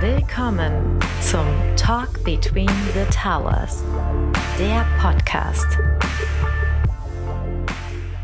[0.00, 1.44] Willkommen zum
[1.76, 3.84] Talk Between the Towers,
[4.58, 5.66] der Podcast.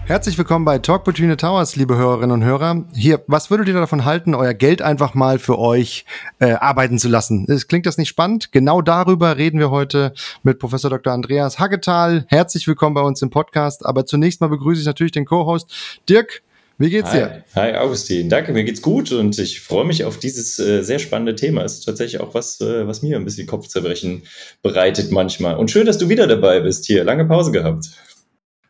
[0.07, 2.87] Herzlich willkommen bei Talk Between the Towers, liebe Hörerinnen und Hörer.
[2.95, 6.07] Hier, was würdet ihr davon halten, euer Geld einfach mal für euch
[6.39, 7.45] äh, arbeiten zu lassen?
[7.69, 8.53] Klingt das nicht spannend?
[8.53, 11.13] Genau darüber reden wir heute mit Professor Dr.
[11.13, 12.25] Andreas Haggetal.
[12.29, 13.85] Herzlich willkommen bei uns im Podcast.
[13.85, 16.43] Aber zunächst mal begrüße ich natürlich den Co-Host Dirk.
[16.79, 17.43] Wie geht's dir?
[17.55, 18.29] Hi, hi Augustin.
[18.29, 21.65] Danke, mir geht's gut und ich freue mich auf dieses äh, sehr spannende Thema.
[21.65, 24.25] Es ist tatsächlich auch was, äh, was mir ein bisschen Kopfzerbrechen
[24.63, 25.57] bereitet manchmal.
[25.57, 27.03] Und schön, dass du wieder dabei bist hier.
[27.05, 27.87] Lange Pause gehabt.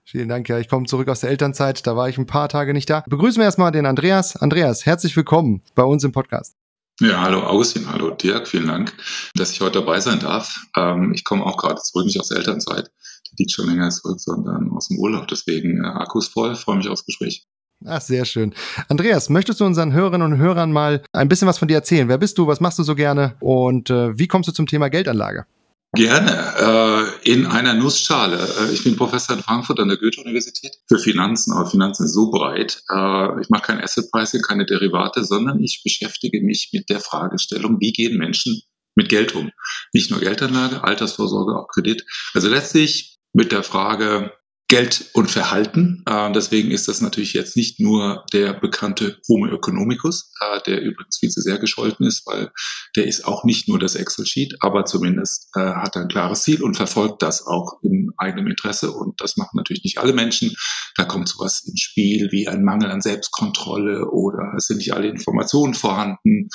[0.04, 0.48] Vielen Dank.
[0.48, 1.84] Ja, ich komme zurück aus der Elternzeit.
[1.84, 3.02] Da war ich ein paar Tage nicht da.
[3.08, 4.36] Begrüßen wir erstmal den Andreas.
[4.36, 6.54] Andreas, herzlich willkommen bei uns im Podcast.
[7.00, 8.94] Ja, hallo Augustin, hallo Dirk, vielen Dank,
[9.34, 10.64] dass ich heute dabei sein darf.
[10.74, 12.90] Ähm, ich komme auch gerade zurück, nicht aus der Elternzeit,
[13.26, 15.28] die liegt schon länger zurück, sondern aus dem Urlaub.
[15.28, 17.46] Deswegen äh, Akkus voll, freue mich aufs Gespräch.
[17.84, 18.54] Ach, sehr schön.
[18.88, 22.08] Andreas, möchtest du unseren Hörerinnen und Hörern mal ein bisschen was von dir erzählen?
[22.08, 22.46] Wer bist du?
[22.46, 23.36] Was machst du so gerne?
[23.40, 25.46] Und äh, wie kommst du zum Thema Geldanlage?
[25.94, 27.12] Gerne.
[27.24, 28.38] Äh, in einer Nussschale.
[28.38, 32.30] Äh, ich bin Professor in Frankfurt an der Goethe-Universität für Finanzen, aber Finanzen ist so
[32.30, 32.82] breit.
[32.90, 37.78] Äh, ich mache kein Asset Pricing, keine Derivate, sondern ich beschäftige mich mit der Fragestellung,
[37.80, 38.62] wie gehen Menschen
[38.94, 39.50] mit Geld um?
[39.92, 42.04] Nicht nur Geldanlage, Altersvorsorge, auch Kredit.
[42.34, 44.32] Also letztlich mit der Frage,
[44.68, 46.02] Geld und Verhalten.
[46.06, 51.18] Äh, deswegen ist das natürlich jetzt nicht nur der bekannte Homo economicus, äh, der übrigens
[51.18, 52.50] viel zu sehr gescholten ist, weil
[52.96, 56.64] der ist auch nicht nur das Excel-Sheet, aber zumindest äh, hat er ein klares Ziel
[56.64, 58.90] und verfolgt das auch in eigenem Interesse.
[58.90, 60.56] Und das machen natürlich nicht alle Menschen.
[60.96, 65.08] Da kommt sowas ins Spiel wie ein Mangel an Selbstkontrolle oder es sind nicht alle
[65.08, 66.48] Informationen vorhanden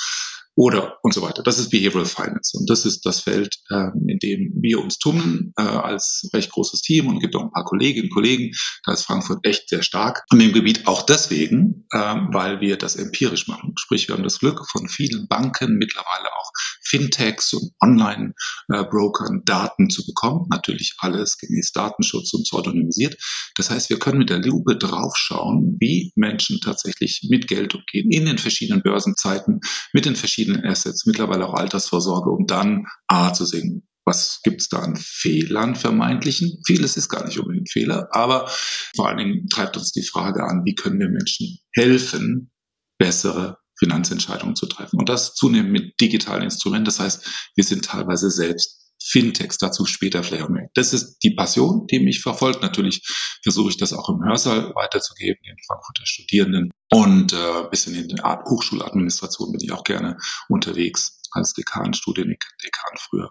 [0.54, 1.42] oder und so weiter.
[1.42, 5.52] Das ist Behavioral Finance und das ist das Feld, ähm, in dem wir uns tummeln
[5.58, 8.54] äh, als recht großes Team und gibt auch ein paar Kolleginnen und Kollegen.
[8.84, 12.96] Da ist Frankfurt echt sehr stark an dem Gebiet, auch deswegen, ähm, weil wir das
[12.96, 13.72] empirisch machen.
[13.78, 16.50] Sprich, wir haben das Glück von vielen Banken, mittlerweile auch
[16.84, 20.46] Fintechs und Online-Brokern Daten zu bekommen.
[20.50, 23.16] Natürlich alles gemäß Datenschutz und pseudonymisiert.
[23.56, 28.26] Das heißt, wir können mit der Lupe draufschauen, wie Menschen tatsächlich mit Geld umgehen in
[28.26, 29.60] den verschiedenen Börsenzeiten,
[29.94, 34.78] mit den verschiedenen Assets, mittlerweile auch Altersvorsorge, um dann A zu sehen, was gibt's da
[34.78, 36.60] an Fehlern vermeintlichen?
[36.66, 38.48] Vieles ist gar nicht unbedingt Fehler, aber
[38.96, 42.50] vor allen Dingen treibt uns die Frage an, wie können wir Menschen helfen,
[42.98, 44.98] bessere Finanzentscheidungen zu treffen.
[44.98, 46.84] Und das zunehmend mit digitalen Instrumenten.
[46.84, 50.68] Das heißt, wir sind teilweise selbst Fintechs, dazu später vielleicht auch mehr.
[50.74, 52.62] Das ist die Passion, die mich verfolgt.
[52.62, 53.02] Natürlich
[53.42, 56.70] versuche ich das auch im Hörsaal weiterzugeben, den Frankfurter Studierenden.
[56.90, 60.18] Und äh, bisschen in der Art Hochschuladministration bin ich auch gerne
[60.48, 63.30] unterwegs als Dekan, Studiendekan früher.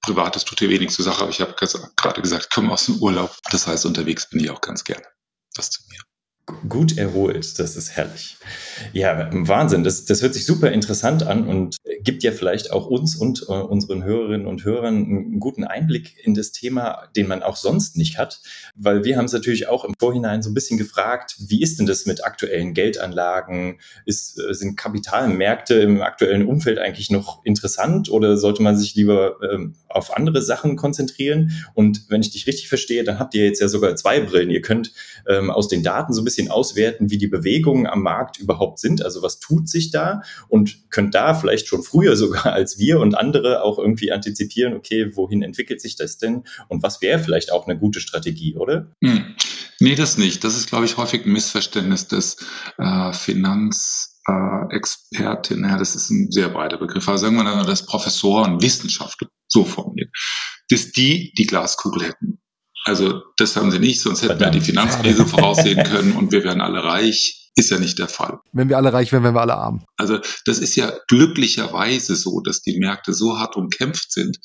[0.00, 3.36] Privates tut hier wenig zur Sache, aber ich habe gerade gesagt, komme aus dem Urlaub.
[3.50, 5.04] Das heißt, unterwegs bin ich auch ganz gerne.
[5.54, 6.07] Das zu mir
[6.68, 7.58] gut erholt.
[7.58, 8.36] Das ist herrlich.
[8.92, 9.84] Ja, Wahnsinn.
[9.84, 13.52] Das, das hört sich super interessant an und gibt ja vielleicht auch uns und äh,
[13.52, 18.18] unseren Hörerinnen und Hörern einen guten Einblick in das Thema, den man auch sonst nicht
[18.18, 18.40] hat.
[18.74, 21.86] Weil wir haben es natürlich auch im Vorhinein so ein bisschen gefragt, wie ist denn
[21.86, 23.80] das mit aktuellen Geldanlagen?
[24.04, 29.36] Ist, äh, sind Kapitalmärkte im aktuellen Umfeld eigentlich noch interessant oder sollte man sich lieber
[29.50, 31.52] ähm, auf andere Sachen konzentrieren?
[31.74, 34.50] Und wenn ich dich richtig verstehe, dann habt ihr jetzt ja sogar zwei Brillen.
[34.50, 34.92] Ihr könnt
[35.28, 38.78] ähm, aus den Daten so ein bisschen bisschen auswerten, wie die Bewegungen am Markt überhaupt
[38.78, 39.04] sind.
[39.04, 43.16] Also was tut sich da und könnt da vielleicht schon früher sogar als wir und
[43.16, 47.66] andere auch irgendwie antizipieren, okay, wohin entwickelt sich das denn und was wäre vielleicht auch
[47.66, 48.92] eine gute Strategie, oder?
[49.02, 49.34] Hm.
[49.80, 50.42] Nee, das nicht.
[50.44, 52.36] Das ist, glaube ich, häufig ein Missverständnis des
[52.78, 54.14] äh, Finanz
[54.70, 59.28] Expertin, ja, das ist ein sehr breiter Begriff, aber sagen wir mal, dass Professoren, Wissenschaftler
[59.46, 60.10] so formuliert,
[60.68, 62.38] dass die die Glaskugel hätten.
[62.88, 64.54] Also das haben sie nicht, sonst hätten Verdammt.
[64.54, 67.44] wir die Finanzkrise voraussehen können und wir wären alle reich.
[67.54, 68.38] Ist ja nicht der Fall.
[68.52, 69.84] Wenn wir alle reich wären, wären wir alle arm.
[69.96, 74.38] Also das ist ja glücklicherweise so, dass die Märkte so hart umkämpft sind.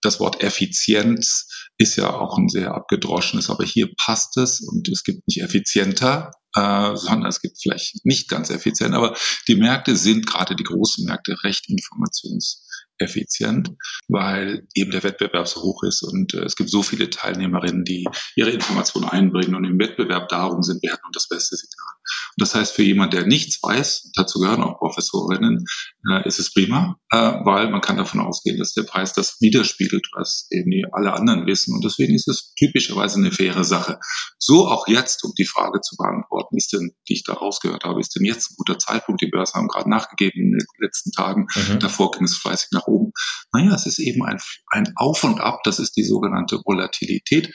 [0.00, 5.04] Das Wort Effizienz ist ja auch ein sehr abgedroschenes, aber hier passt es und es
[5.04, 9.14] gibt nicht effizienter, äh, sondern es gibt vielleicht nicht ganz effizient, aber
[9.48, 12.66] die Märkte sind gerade die großen Märkte recht informations
[12.98, 13.70] effizient,
[14.08, 18.06] weil eben der Wettbewerb so hoch ist und äh, es gibt so viele Teilnehmerinnen, die
[18.36, 21.95] ihre Informationen einbringen und im Wettbewerb darum sind wir und das beste Signal.
[22.36, 25.64] Und das heißt, für jemand, der nichts weiß, dazu gehören auch Professorinnen,
[26.10, 30.08] äh, ist es prima, äh, weil man kann davon ausgehen, dass der Preis das widerspiegelt,
[30.14, 33.98] was eben alle anderen wissen und deswegen ist es typischerweise eine faire Sache.
[34.38, 38.00] So auch jetzt, um die Frage zu beantworten, ist denn, die ich da rausgehört habe,
[38.00, 39.20] ist denn jetzt ein guter Zeitpunkt?
[39.22, 41.46] Die Börsen haben gerade nachgegeben in den letzten Tagen.
[41.54, 41.80] Mhm.
[41.80, 43.12] Davor ging es fleißig nach oben.
[43.52, 44.38] Naja, es ist eben ein,
[44.68, 47.52] ein Auf und Ab, das ist die sogenannte Volatilität.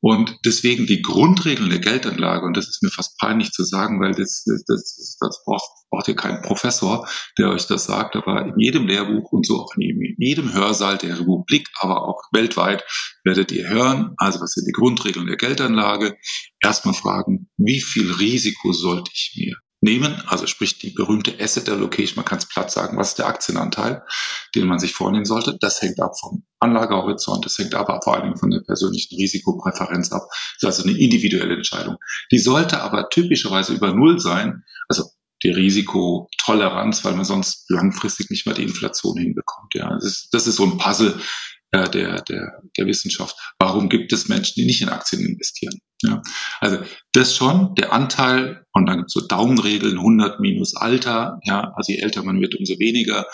[0.00, 4.12] Und deswegen die Grundregeln der Geldanlage, und das ist mir fast peinlich zu sagen, weil
[4.12, 7.08] das, das, das, das braucht, braucht ihr keinen Professor,
[7.38, 11.18] der euch das sagt, aber in jedem Lehrbuch und so auch in jedem Hörsaal der
[11.18, 12.84] Republik, aber auch weltweit
[13.24, 16.16] werdet ihr hören, also was sind die Grundregeln der Geldanlage,
[16.60, 22.16] erstmal fragen, wie viel Risiko sollte ich mir nehmen, also sprich die berühmte Asset Allocation,
[22.16, 24.02] man kann es platt sagen, was ist der Aktienanteil,
[24.54, 25.56] den man sich vornehmen sollte.
[25.58, 30.28] Das hängt ab vom Anlagehorizont, das hängt aber vor allem von der persönlichen Risikopräferenz ab.
[30.60, 31.96] Das ist also eine individuelle Entscheidung.
[32.32, 35.04] Die sollte aber typischerweise über Null sein, also
[35.42, 39.74] die Risikotoleranz, weil man sonst langfristig nicht mehr die Inflation hinbekommt.
[39.74, 41.20] Ja, das ist, das ist so ein Puzzle,
[41.72, 43.36] äh, der, der, der Wissenschaft.
[43.58, 45.78] Warum gibt es Menschen, die nicht in Aktien investieren?
[46.02, 46.22] Ja,
[46.60, 46.78] also
[47.12, 51.92] das schon, der Anteil, und dann gibt es so Daumenregeln, 100 minus Alter, ja, also
[51.92, 53.26] je älter man wird, umso weniger.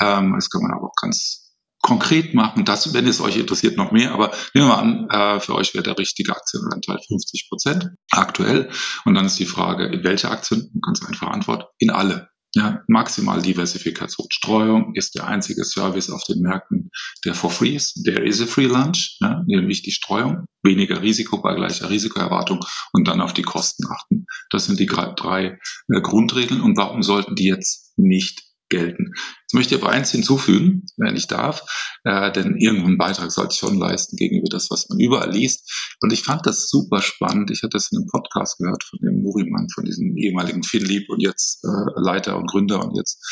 [0.00, 1.46] Ähm, das kann man aber auch ganz
[1.82, 5.54] konkret machen, das, wenn es euch interessiert, noch mehr, aber nehmen wir an, äh, für
[5.54, 8.70] euch wäre der richtige Aktienanteil 50 Prozent aktuell.
[9.04, 10.72] Und dann ist die Frage, in welche Aktien?
[10.84, 12.28] Ganz einfache Antwort, in alle.
[12.54, 14.28] Ja, maximal Diversifikation.
[14.30, 16.90] Streuung ist der einzige Service auf den Märkten,
[17.24, 18.02] der for free ist.
[18.04, 22.60] There is a free lunch, ja, nämlich die Streuung, weniger Risiko bei gleicher Risikoerwartung
[22.92, 24.26] und dann auf die Kosten achten.
[24.50, 25.58] Das sind die drei
[25.88, 26.62] äh, Grundregeln.
[26.62, 29.12] Und warum sollten die jetzt nicht gelten.
[29.42, 31.62] Jetzt möchte ich aber eins hinzufügen, wenn ich darf,
[32.04, 35.96] äh, denn irgendeinen Beitrag sollte ich schon leisten gegenüber das, was man überall liest.
[36.00, 37.50] Und ich fand das super spannend.
[37.50, 41.20] Ich hatte das in einem Podcast gehört von dem Nuriman, von diesem ehemaligen Finlieb und
[41.20, 43.24] jetzt äh, Leiter und Gründer und jetzt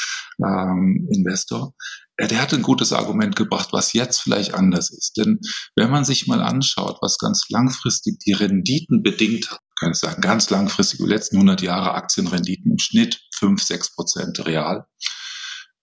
[0.44, 1.74] ähm, Investor.
[2.18, 5.16] Ja, der hat ein gutes Argument gebracht, was jetzt vielleicht anders ist.
[5.16, 5.40] Denn
[5.74, 10.22] wenn man sich mal anschaut, was ganz langfristig die Renditen bedingt hat, kann ich sagen,
[10.22, 14.86] ganz langfristig, die letzten 100 Jahre Aktienrenditen im Schnitt 5, 6 Prozent real.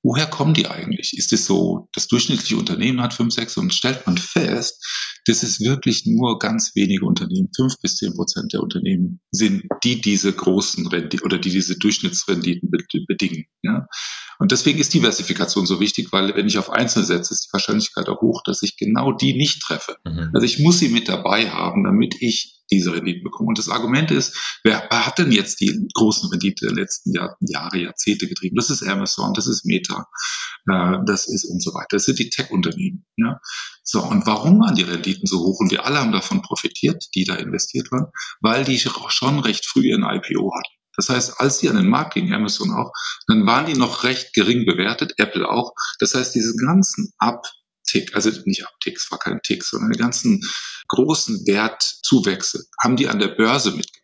[0.03, 1.13] Woher kommen die eigentlich?
[1.15, 4.83] Ist es so, das durchschnittliche Unternehmen hat 5, 6 und stellt man fest,
[5.25, 10.01] dass es wirklich nur ganz wenige Unternehmen, 5 bis 10 Prozent der Unternehmen sind, die
[10.01, 12.71] diese großen Renditen oder die diese Durchschnittsrenditen
[13.07, 13.45] bedingen.
[13.61, 13.87] Ja?
[14.39, 18.09] Und deswegen ist Diversifikation so wichtig, weil wenn ich auf Einzelne setze, ist die Wahrscheinlichkeit
[18.09, 19.97] auch hoch, dass ich genau die nicht treffe.
[20.03, 20.31] Mhm.
[20.33, 23.49] Also ich muss sie mit dabei haben, damit ich diese Renditen bekommen.
[23.49, 27.77] Und das Argument ist, wer hat denn jetzt die großen Rendite der letzten Jahr, Jahre,
[27.77, 28.55] Jahrzehnte getrieben?
[28.55, 30.07] Das ist Amazon, das ist Meta,
[30.69, 31.97] äh, das ist und so weiter.
[31.97, 33.05] Das sind die Tech-Unternehmen.
[33.17, 33.39] Ja?
[33.83, 35.59] So, und warum waren die Renditen so hoch?
[35.59, 38.07] Und wir alle haben davon profitiert, die da investiert waren,
[38.39, 40.81] weil die schon recht früh ein IPO hatten.
[40.95, 42.91] Das heißt, als die an den Markt gingen, Amazon auch,
[43.27, 45.73] dann waren die noch recht gering bewertet, Apple auch.
[45.99, 47.45] Das heißt, diesen ganzen Up
[47.83, 50.41] Tick, also nicht Uptick, es war kein Tick, sondern die ganzen
[50.87, 54.01] großen Wertzuwächse haben die an der Börse mitgemacht.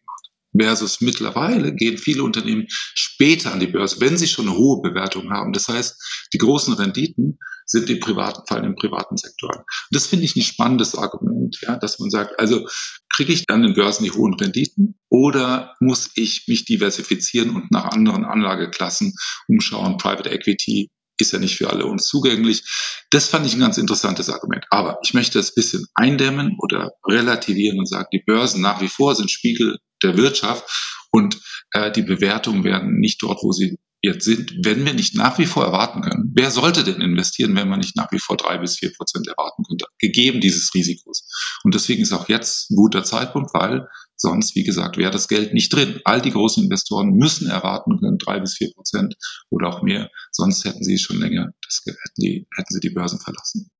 [0.59, 5.29] Versus mittlerweile gehen viele Unternehmen später an die Börse, wenn sie schon eine hohe Bewertung
[5.29, 5.53] haben.
[5.53, 9.63] Das heißt, die großen Renditen sind im privaten, fallen im privaten Sektor an.
[9.91, 12.65] Das finde ich ein spannendes Argument, ja, dass man sagt, also
[13.09, 17.85] kriege ich an den Börsen die hohen Renditen oder muss ich mich diversifizieren und nach
[17.85, 19.13] anderen Anlageklassen
[19.47, 22.63] umschauen, Private Equity, ist ja nicht für alle uns zugänglich.
[23.09, 24.65] Das fand ich ein ganz interessantes Argument.
[24.69, 29.15] Aber ich möchte das bisschen eindämmen oder relativieren und sagen, die Börsen nach wie vor
[29.15, 30.63] sind Spiegel der Wirtschaft
[31.11, 31.39] und
[31.71, 35.47] äh, die Bewertungen werden nicht dort, wo sie jetzt sind, wenn wir nicht nach wie
[35.47, 36.31] vor erwarten können.
[36.35, 39.63] Wer sollte denn investieren, wenn man nicht nach wie vor drei bis vier Prozent erwarten
[39.63, 41.27] könnte, gegeben dieses Risikos?
[41.63, 43.87] Und deswegen ist auch jetzt ein guter Zeitpunkt, weil
[44.19, 46.01] Sonst, wie gesagt, wäre das Geld nicht drin.
[46.03, 49.15] All die großen Investoren müssen erwarten können, drei bis vier Prozent
[49.51, 50.09] oder auch mehr.
[50.37, 53.71] Sonst hätten sie schon länger, das, hätten, die, hätten sie die Börsen verlassen.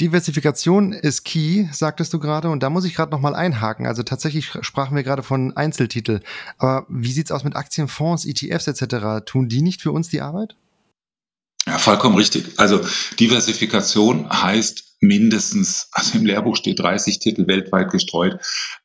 [0.00, 3.86] Diversifikation ist key, sagtest du gerade, und da muss ich gerade noch mal einhaken.
[3.86, 6.20] Also tatsächlich sprachen wir gerade von Einzeltitel.
[6.58, 9.24] Aber wie sieht's aus mit Aktien, Fonds, ETFs etc.?
[9.24, 10.56] Tun die nicht für uns die Arbeit?
[11.64, 12.58] Ja, vollkommen richtig.
[12.58, 12.84] Also
[13.20, 18.38] Diversifikation heißt mindestens, also im Lehrbuch steht 30 Titel weltweit gestreut.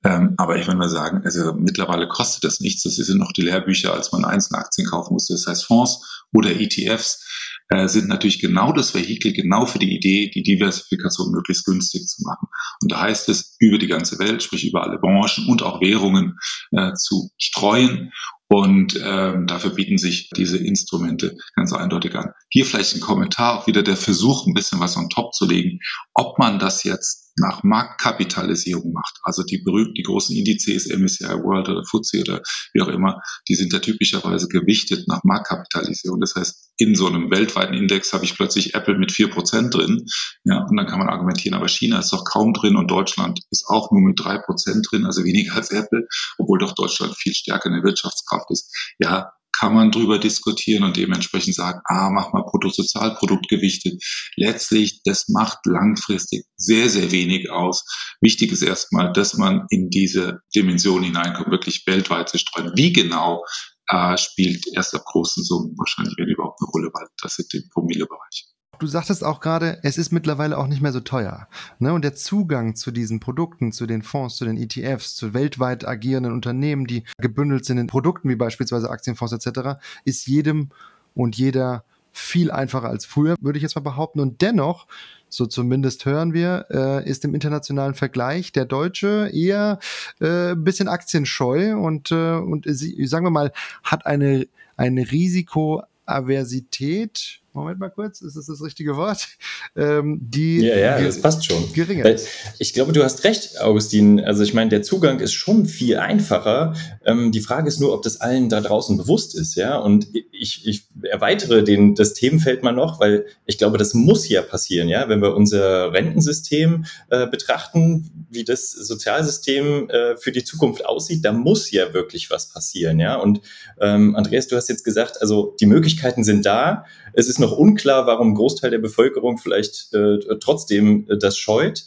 [0.04, 2.84] Ähm, aber ich will mal sagen, also mittlerweile kostet das nichts.
[2.84, 5.34] Das sind noch die Lehrbücher, als man einzelne Aktien kaufen musste.
[5.34, 7.26] Das heißt Fonds oder ETFs
[7.70, 12.24] äh, sind natürlich genau das Vehikel, genau für die Idee, die Diversifikation möglichst günstig zu
[12.24, 12.48] machen.
[12.82, 16.38] Und da heißt es, über die ganze Welt, sprich über alle Branchen und auch Währungen
[16.72, 18.12] äh, zu streuen
[18.50, 22.32] und ähm, dafür bieten sich diese Instrumente ganz eindeutig an.
[22.50, 25.80] Hier vielleicht ein Kommentar, auch wieder der Versuch, ein bisschen was on top zu legen,
[26.16, 29.20] ob man das jetzt nach Marktkapitalisierung macht.
[29.24, 32.42] Also die berühmten, die großen Indizes, MSCI World oder FTSE oder
[32.74, 36.20] wie auch immer, die sind ja typischerweise gewichtet nach Marktkapitalisierung.
[36.20, 40.06] Das heißt, in so einem weltweiten Index habe ich plötzlich Apple mit vier Prozent drin.
[40.44, 43.66] Ja, und dann kann man argumentieren, aber China ist doch kaum drin und Deutschland ist
[43.68, 47.68] auch nur mit drei Prozent drin, also weniger als Apple, obwohl doch Deutschland viel stärker
[47.68, 48.74] in der Wirtschaftskraft ist.
[49.00, 54.02] Ja, kann man drüber diskutieren und dementsprechend sagen, ah, mach mal Bruttosozialprodukt gewichtet.
[54.36, 57.86] Letztlich, das macht langfristig sehr, sehr wenig aus.
[58.22, 62.72] Wichtig ist erstmal, dass man in diese Dimension hineinkommt, wirklich weltweit zu streuen.
[62.76, 63.44] Wie genau
[63.88, 67.70] äh, spielt erst ab großen Summen wahrscheinlich, wenn überhaupt eine Rolle, weil das sind im
[67.70, 68.48] Promillebereich.
[68.80, 71.50] Du sagtest auch gerade, es ist mittlerweile auch nicht mehr so teuer.
[71.80, 71.94] Ne?
[71.94, 76.32] Und der Zugang zu diesen Produkten, zu den Fonds, zu den ETFs, zu weltweit agierenden
[76.32, 80.70] Unternehmen, die gebündelt sind in Produkten wie beispielsweise Aktienfonds etc., ist jedem
[81.14, 81.84] und jeder
[82.14, 84.22] viel einfacher als früher, würde ich jetzt mal behaupten.
[84.22, 84.88] Und dennoch,
[85.28, 89.80] so zumindest hören wir, äh, ist im internationalen Vergleich der Deutsche eher
[90.22, 93.52] äh, ein bisschen aktienscheu und, äh, und sagen wir mal,
[93.84, 99.28] hat eine, eine Risikoaversität Moment mal kurz, ist das das richtige Wort?
[99.76, 101.72] Ähm, die ja, ja, das passt schon.
[101.74, 102.28] Geringer ist.
[102.58, 104.20] Ich glaube, du hast recht, Augustin.
[104.20, 106.74] Also ich meine, der Zugang ist schon viel einfacher.
[107.06, 109.78] Ähm, die Frage ist nur, ob das allen da draußen bewusst ist, ja.
[109.78, 114.42] Und ich, ich erweitere den, das Themenfeld mal noch, weil ich glaube, das muss ja
[114.42, 115.08] passieren, ja.
[115.08, 121.32] Wenn wir unser Rentensystem äh, betrachten, wie das Sozialsystem äh, für die Zukunft aussieht, da
[121.32, 123.16] muss ja wirklich was passieren, ja.
[123.16, 123.42] Und
[123.80, 126.86] ähm, Andreas, du hast jetzt gesagt, also die Möglichkeiten sind da.
[127.14, 131.86] Es ist noch unklar, warum ein Großteil der Bevölkerung vielleicht äh, trotzdem äh, das scheut.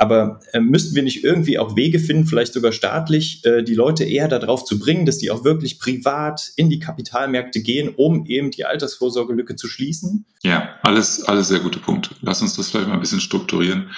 [0.00, 4.04] Aber äh, müssten wir nicht irgendwie auch Wege finden, vielleicht sogar staatlich, äh, die Leute
[4.04, 8.50] eher darauf zu bringen, dass die auch wirklich privat in die Kapitalmärkte gehen, um eben
[8.50, 10.24] die Altersvorsorgelücke zu schließen?
[10.42, 12.14] Ja, alles, alles sehr gute Punkte.
[12.22, 13.90] Lass uns das vielleicht mal ein bisschen strukturieren.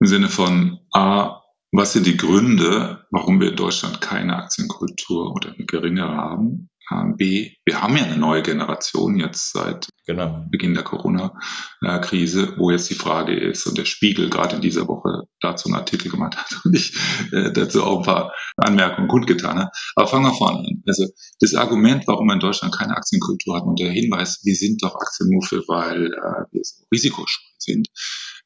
[0.00, 5.52] Im Sinne von A, was sind die Gründe, warum wir in Deutschland keine Aktienkultur oder
[5.52, 6.68] eine geringere haben?
[7.16, 10.44] B, wir haben ja eine neue Generation jetzt seit genau.
[10.50, 15.24] Beginn der Corona-Krise, wo jetzt die Frage ist, und der Spiegel gerade in dieser Woche
[15.40, 16.96] dazu einen Artikel gemacht hat und ich
[17.32, 19.70] äh, dazu auch ein paar Anmerkungen kundgetan habe.
[19.94, 20.82] Aber fangen wir vorne an.
[20.86, 21.06] Also
[21.40, 24.94] das Argument, warum wir in Deutschland keine Aktienkultur haben und der Hinweis, wir sind doch
[24.94, 27.88] Aktienmuffel, weil äh, wir so risikoscheu sind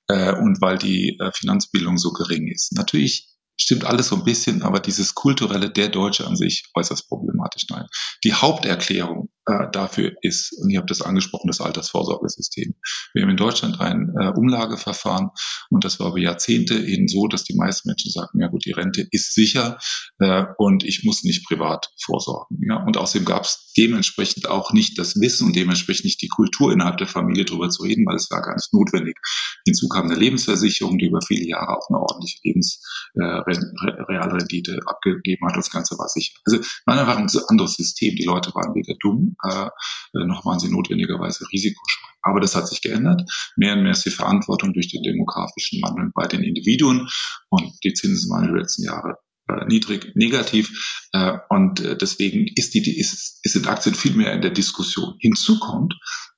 [0.08, 2.72] äh, und weil die äh, Finanzbildung so gering ist.
[2.72, 7.66] Natürlich stimmt alles so ein bisschen, aber dieses kulturelle der Deutsche an sich äußerst problematisch.
[7.70, 7.86] Nein.
[8.24, 12.74] Die Haupterklärung äh, dafür ist, und ihr habt das angesprochen, das Altersvorsorgesystem.
[13.14, 15.30] Wir haben in Deutschland ein äh, Umlageverfahren
[15.70, 18.72] und das war über Jahrzehnte eben so, dass die meisten Menschen sagten, ja gut, die
[18.72, 19.78] Rente ist sicher
[20.18, 22.58] äh, und ich muss nicht privat vorsorgen.
[22.68, 22.82] Ja?
[22.84, 26.96] Und außerdem gab es dementsprechend auch nicht das Wissen und dementsprechend nicht die Kultur innerhalb
[26.98, 29.16] der Familie darüber zu reden, weil es war gar nicht notwendig.
[29.64, 35.56] Hinzu kam eine Lebensversicherung, die über viele Jahre auch eine ordentliche Lebensrealrendite äh, abgegeben hat.
[35.56, 36.32] Das Ganze war sicher.
[36.44, 38.16] Also war einfach ein anderes System.
[38.16, 39.68] Die Leute waren weder dumm äh,
[40.12, 42.06] noch waren sie notwendigerweise risikoscheu.
[42.22, 43.22] Aber das hat sich geändert.
[43.56, 47.08] Mehr und mehr ist die Verantwortung durch den demografischen Wandel bei den Individuen
[47.50, 49.14] und die Zinsen waren in den letzten Jahren
[49.48, 51.06] äh, niedrig, negativ.
[51.12, 54.50] Äh, und äh, deswegen ist die, die ist, ist sind Aktien viel mehr in der
[54.50, 55.16] Diskussion.
[55.20, 55.94] Hinzu kommt,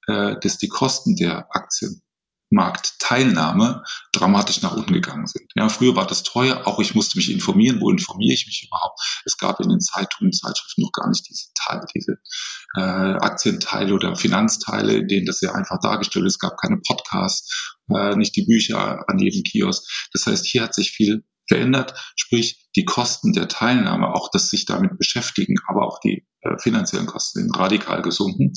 [0.06, 2.02] äh, dass die Kosten der Aktien
[2.50, 5.50] Marktteilnahme dramatisch nach unten gegangen sind.
[5.54, 9.00] Ja, früher war das teuer, auch ich musste mich informieren, wo informiere ich mich überhaupt.
[9.24, 12.18] Es gab in den Zeitungen, Zeitschriften noch gar nicht diese Teile, diese
[12.76, 16.34] äh, Aktienteile oder Finanzteile, in denen das ja einfach dargestellt ist.
[16.34, 19.82] Es gab keine Podcasts, äh, nicht die Bücher an jedem Kiosk.
[20.12, 24.66] Das heißt, hier hat sich viel verändert, sprich die Kosten der Teilnahme, auch das sich
[24.66, 28.52] damit beschäftigen, aber auch die äh, finanziellen Kosten sind radikal gesunken.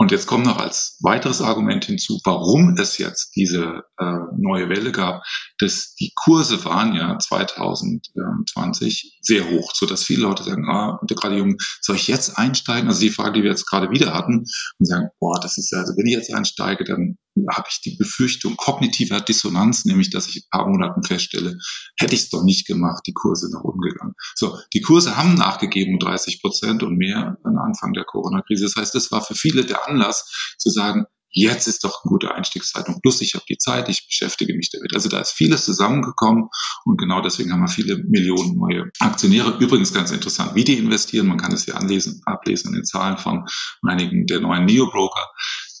[0.00, 4.92] Und jetzt kommt noch als weiteres Argument hinzu, warum es jetzt diese äh, neue Welle
[4.92, 5.22] gab,
[5.58, 11.14] dass die Kurse waren ja 2020 sehr hoch, so dass viele Leute sagen, ah, und
[11.14, 12.88] gerade Jungen, soll ich jetzt einsteigen?
[12.88, 14.46] Also die Frage, die wir jetzt gerade wieder hatten,
[14.78, 17.18] und sagen, boah, das ist ja, also wenn ich jetzt einsteige, dann
[17.50, 21.58] habe ich die Befürchtung kognitiver Dissonanz, nämlich dass ich in ein paar Monaten feststelle,
[21.98, 24.14] hätte ich es doch nicht gemacht, die Kurse nach oben gegangen.
[24.34, 28.64] So, die Kurse haben nachgegeben um 30 Prozent und mehr am Anfang der Corona-Krise.
[28.64, 32.34] Das heißt, das war für viele der Anlass zu sagen, jetzt ist doch eine gute
[32.34, 33.02] Einstiegszeitpunkt.
[33.02, 34.94] Plus ich habe die Zeit, ich beschäftige mich damit.
[34.94, 36.48] Also da ist vieles zusammengekommen
[36.84, 39.56] und genau deswegen haben wir viele Millionen neue Aktionäre.
[39.58, 41.26] Übrigens ganz interessant, wie die investieren.
[41.26, 43.46] Man kann es ja anlesen, ablesen in den Zahlen von
[43.82, 45.30] einigen der neuen Neo-Broker.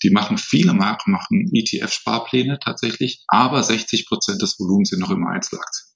[0.02, 5.30] Die machen viele Marken, machen ETF-Sparpläne tatsächlich, aber 60 Prozent des Volumens sind noch immer
[5.30, 5.86] Einzelaktien.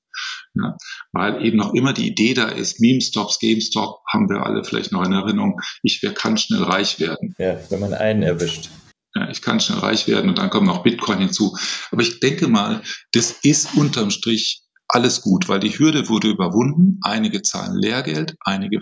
[0.54, 0.76] Ja,
[1.12, 5.04] weil eben noch immer die Idee da ist, Meme-Stops, GameStop haben wir alle vielleicht noch
[5.04, 5.60] in Erinnerung.
[5.82, 7.34] Ich wer kann schnell reich werden.
[7.38, 8.70] Ja, wenn man einen erwischt.
[9.16, 11.56] Ja, ich kann schnell reich werden und dann kommt noch Bitcoin hinzu.
[11.90, 12.82] Aber ich denke mal,
[13.12, 16.98] das ist unterm Strich alles gut, weil die Hürde wurde überwunden.
[17.02, 18.80] Einige zahlen Lehrgeld, einige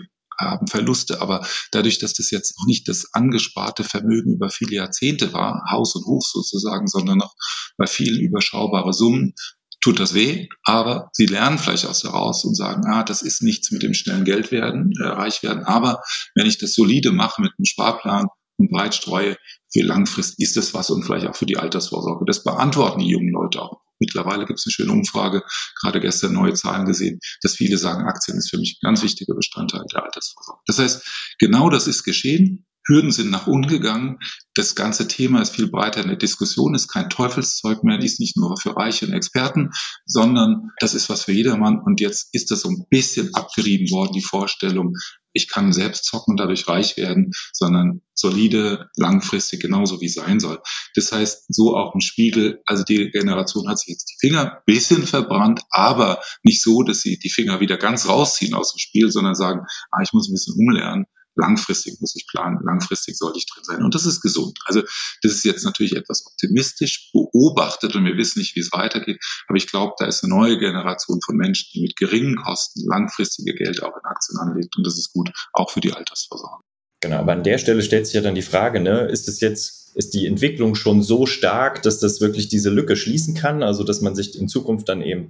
[0.51, 5.33] haben Verluste, aber dadurch, dass das jetzt noch nicht das angesparte Vermögen über viele Jahrzehnte
[5.33, 7.33] war, Haus und Hof sozusagen, sondern noch
[7.77, 9.33] bei vielen überschaubare Summen,
[9.81, 13.69] tut das weh, aber sie lernen vielleicht aus daraus und sagen, ah, das ist nichts
[13.71, 16.01] mit dem schnellen Geld werden, äh, reich werden, aber
[16.35, 19.35] wenn ich das solide mache mit einem Sparplan und breit streue,
[19.71, 22.25] für langfristig ist das was und vielleicht auch für die Altersvorsorge.
[22.25, 25.43] Das beantworten die jungen Leute auch Mittlerweile gibt es eine schöne Umfrage,
[25.79, 29.33] gerade gestern neue Zahlen gesehen, dass viele sagen, Aktien ist für mich ein ganz wichtiger
[29.33, 30.61] Bestandteil der Altersvorsorge.
[30.65, 32.65] Das heißt, genau das ist geschehen.
[32.85, 34.19] Hürden sind nach unten gegangen.
[34.55, 38.35] Das ganze Thema ist viel breiter in der Diskussion, ist kein Teufelszeug mehr, ist nicht
[38.35, 39.69] nur für Reiche und Experten,
[40.05, 41.79] sondern das ist was für jedermann.
[41.79, 44.95] Und jetzt ist das so ein bisschen abgerieben worden, die Vorstellung,
[45.33, 50.59] ich kann selbst zocken und dadurch reich werden, sondern solide, langfristig, genauso wie sein soll.
[50.95, 54.57] Das heißt, so auch ein Spiegel, also die Generation hat sich jetzt die Finger ein
[54.65, 59.11] bisschen verbrannt, aber nicht so, dass sie die Finger wieder ganz rausziehen aus dem Spiel,
[59.11, 59.61] sondern sagen,
[59.91, 63.83] ah, ich muss ein bisschen umlernen langfristig muss ich planen, langfristig sollte ich drin sein.
[63.83, 64.59] Und das ist gesund.
[64.65, 64.81] Also
[65.21, 69.23] das ist jetzt natürlich etwas optimistisch beobachtet und wir wissen nicht, wie es weitergeht.
[69.47, 73.53] Aber ich glaube, da ist eine neue Generation von Menschen, die mit geringen Kosten langfristige
[73.53, 74.75] Geld auch in Aktien anlegt.
[74.77, 76.61] Und das ist gut, auch für die Altersversorgung.
[77.01, 79.82] Genau, aber an der Stelle stellt sich ja dann die Frage, ne, ist es jetzt
[79.95, 84.01] ist die Entwicklung schon so stark, dass das wirklich diese Lücke schließen kann, also dass
[84.01, 85.29] man sich in Zukunft dann eben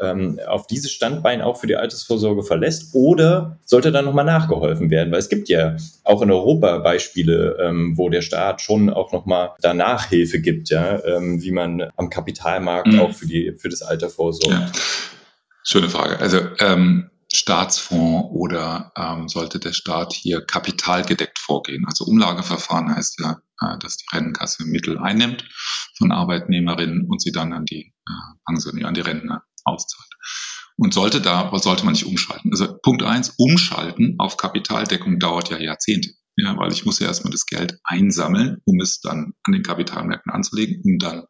[0.00, 5.12] ähm, auf dieses Standbein auch für die Altersvorsorge verlässt oder sollte dann nochmal nachgeholfen werden?
[5.12, 9.50] Weil es gibt ja auch in Europa Beispiele, ähm, wo der Staat schon auch nochmal
[9.60, 13.00] da Nachhilfe gibt, ja, ähm, wie man am Kapitalmarkt mhm.
[13.00, 14.54] auch für, die, für das Alter vorsorgt.
[14.54, 14.72] Ja.
[15.62, 16.18] Schöne Frage.
[16.18, 21.84] Also ähm, Staatsfonds oder ähm, sollte der Staat hier kapitalgedeckt vorgehen?
[21.86, 25.44] Also Umlageverfahren heißt ja, äh, dass die Rentenkasse Mittel einnimmt
[25.96, 30.08] von Arbeitnehmerinnen und sie dann an die, äh, an die Rentner auszahlt.
[30.76, 32.50] Und sollte da, sollte man nicht umschalten.
[32.52, 36.10] Also Punkt eins, umschalten auf Kapitaldeckung dauert ja Jahrzehnte.
[36.36, 40.32] Ja, weil ich muss ja erstmal das Geld einsammeln, um es dann an den Kapitalmärkten
[40.32, 41.24] anzulegen, um dann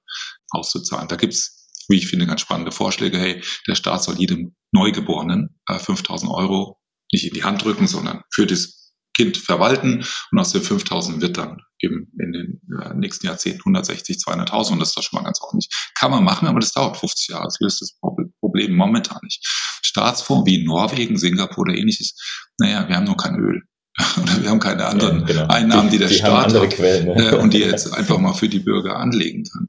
[0.51, 1.09] auszuzahlen.
[1.09, 1.60] Da gibt's
[1.91, 3.19] wie ich finde, ganz spannende Vorschläge.
[3.19, 6.79] Hey, der Staat soll jedem Neugeborenen äh, 5000 Euro
[7.13, 8.81] nicht in die Hand drücken, sondern für das
[9.15, 14.19] Kind verwalten und aus den 5000 wird dann eben in den äh, nächsten Jahrzehnten 160,
[14.19, 15.69] 200.000 und das ist doch schon mal ganz ordentlich.
[15.99, 17.45] Kann man machen, aber das dauert 50 Jahre.
[17.45, 17.99] Das löst das
[18.41, 19.45] Problem momentan nicht.
[19.83, 22.15] Staatsfonds wie Norwegen, Singapur oder ähnliches,
[22.59, 23.63] naja, wir haben nur kein Öl.
[24.23, 25.47] oder wir haben keine anderen ja, genau.
[25.49, 27.37] Einnahmen, die, der die Staat hat Quellen, ne?
[27.39, 29.69] und die jetzt einfach mal für die Bürger anlegen kann.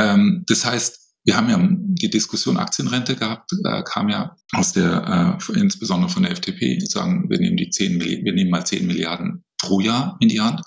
[0.00, 5.38] Ähm, das heißt, wir haben ja die Diskussion Aktienrente gehabt, da kam ja aus der,
[5.40, 8.86] äh, insbesondere von der FDP, sagen, wir nehmen die 10 Milliarden, wir nehmen mal 10
[8.86, 10.62] Milliarden pro Jahr in die Hand.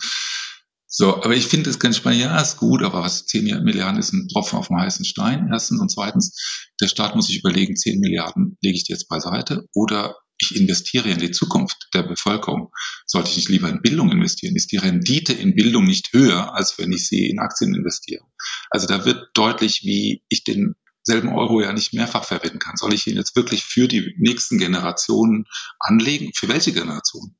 [0.87, 4.13] So, aber ich finde es ganz spannend, ja, ist gut, aber was 10 Milliarden ist
[4.13, 5.81] ein Tropfen auf dem heißen Stein, erstens.
[5.81, 10.55] Und zweitens, der Staat muss sich überlegen, 10 Milliarden lege ich jetzt beiseite oder ich
[10.55, 12.71] investiere in die Zukunft der Bevölkerung.
[13.05, 14.55] Sollte ich nicht lieber in Bildung investieren?
[14.55, 18.23] Ist die Rendite in Bildung nicht höher, als wenn ich sie in Aktien investiere?
[18.69, 22.77] Also da wird deutlich, wie ich den selben Euro ja nicht mehrfach verwenden kann.
[22.77, 25.45] Soll ich ihn jetzt wirklich für die nächsten Generationen
[25.79, 26.31] anlegen?
[26.35, 27.35] Für welche Generation?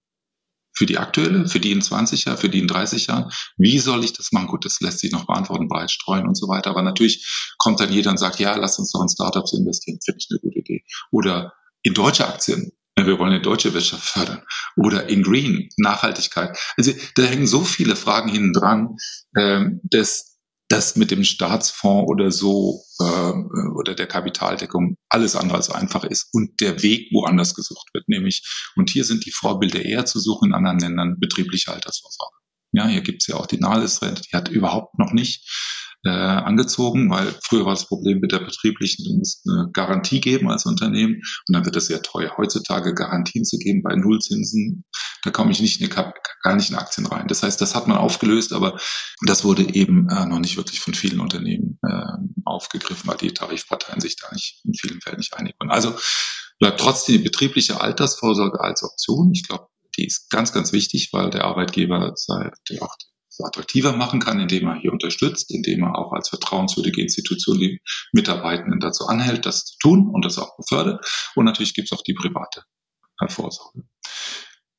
[0.78, 3.32] Für die aktuelle, für die in 20 Jahren, für die in 30 Jahren?
[3.58, 4.48] Wie soll ich das machen?
[4.48, 6.70] Gut, das lässt sich noch beantworten, breit streuen und so weiter.
[6.70, 10.00] Aber natürlich kommt dann jeder und sagt, ja, lass uns doch in Startups investieren.
[10.04, 10.84] Finde ich eine gute Idee.
[11.12, 14.42] Oder in deutsche Aktien wir wollen die deutsche Wirtschaft fördern.
[14.78, 16.58] Oder in Green, Nachhaltigkeit.
[16.78, 18.96] Also da hängen so viele Fragen hinten dran,
[19.38, 20.36] ähm, dass
[20.68, 23.34] das mit dem Staatsfonds oder so äh,
[23.76, 28.44] oder der Kapitaldeckung alles andere als einfach ist und der Weg woanders gesucht wird, nämlich,
[28.76, 32.36] und hier sind die Vorbilder eher zu suchen in anderen Ländern, betriebliche Altersvorsorge.
[32.72, 35.48] Ja, hier gibt's ja auch die Nahles-Rente, die hat überhaupt noch nicht
[36.06, 40.50] äh, angezogen, weil früher war das Problem mit der betrieblichen, du musst eine Garantie geben
[40.50, 42.38] als Unternehmen und dann wird es sehr teuer.
[42.38, 44.86] Heutzutage Garantien zu geben bei Nullzinsen,
[45.24, 47.28] da komme ich nicht in die, gar nicht in Aktien rein.
[47.28, 48.80] Das heißt, das hat man aufgelöst, aber
[49.26, 52.04] das wurde eben äh, noch nicht wirklich von vielen Unternehmen äh,
[52.46, 55.72] aufgegriffen, weil die Tarifparteien sich da nicht in vielen Fällen nicht einig waren.
[55.72, 55.96] Also
[56.60, 59.32] bleibt trotzdem die betriebliche Altersvorsorge als Option.
[59.34, 62.96] Ich glaube, die ist ganz, ganz wichtig, weil der Arbeitgeber sei, der auch
[63.44, 67.82] attraktiver machen kann, indem er hier unterstützt, indem er auch als vertrauenswürdige Institution die
[68.14, 71.06] Mitarbeitenden dazu anhält, das zu tun und das auch befördert.
[71.36, 72.64] Und natürlich gibt es auch die private
[73.28, 73.84] Vorsorge.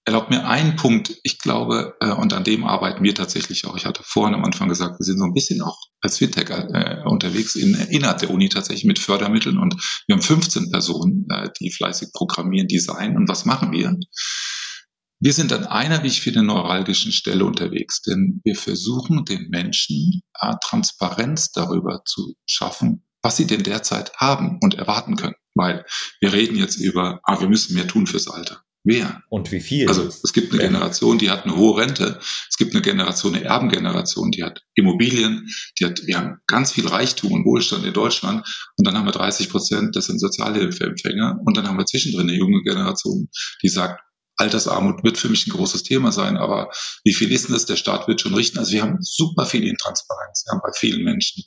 [0.04, 3.76] Erlaubt mir einen Punkt, ich glaube, äh, und an dem arbeiten wir tatsächlich auch.
[3.76, 7.02] Ich hatte vorhin am Anfang gesagt, wir sind so ein bisschen auch als Fintech äh,
[7.04, 9.74] unterwegs in, innerhalb der Uni tatsächlich mit Fördermitteln und
[10.06, 13.16] wir haben 15 Personen, äh, die fleißig programmieren, designen.
[13.16, 13.98] Und was machen wir?
[15.18, 20.22] Wir sind an einer, wie ich finde, neuralgischen Stelle unterwegs, denn wir versuchen den Menschen
[20.38, 25.36] äh, Transparenz darüber zu schaffen, was sie denn derzeit haben und erwarten können.
[25.54, 25.86] Weil
[26.20, 28.62] wir reden jetzt über, ah, wir müssen mehr tun fürs Alter.
[28.84, 29.22] Wer?
[29.30, 29.88] Und wie viel?
[29.88, 32.20] Also es gibt eine Generation, die hat eine hohe Rente.
[32.48, 35.48] Es gibt eine Generation, eine Erbengeneration, die hat Immobilien,
[35.80, 38.46] die hat, wir haben ganz viel Reichtum und Wohlstand in Deutschland.
[38.76, 41.40] Und dann haben wir 30 Prozent, das sind Sozialhilfeempfänger.
[41.44, 43.28] Und dann haben wir zwischendrin eine junge Generation,
[43.62, 44.02] die sagt,
[44.36, 46.70] Altersarmut wird für mich ein großes Thema sein, aber
[47.04, 47.66] wie viel ist denn das?
[47.66, 48.58] Der Staat wird schon richten.
[48.58, 51.44] Also wir haben super viel Intransparenz ja, bei vielen Menschen.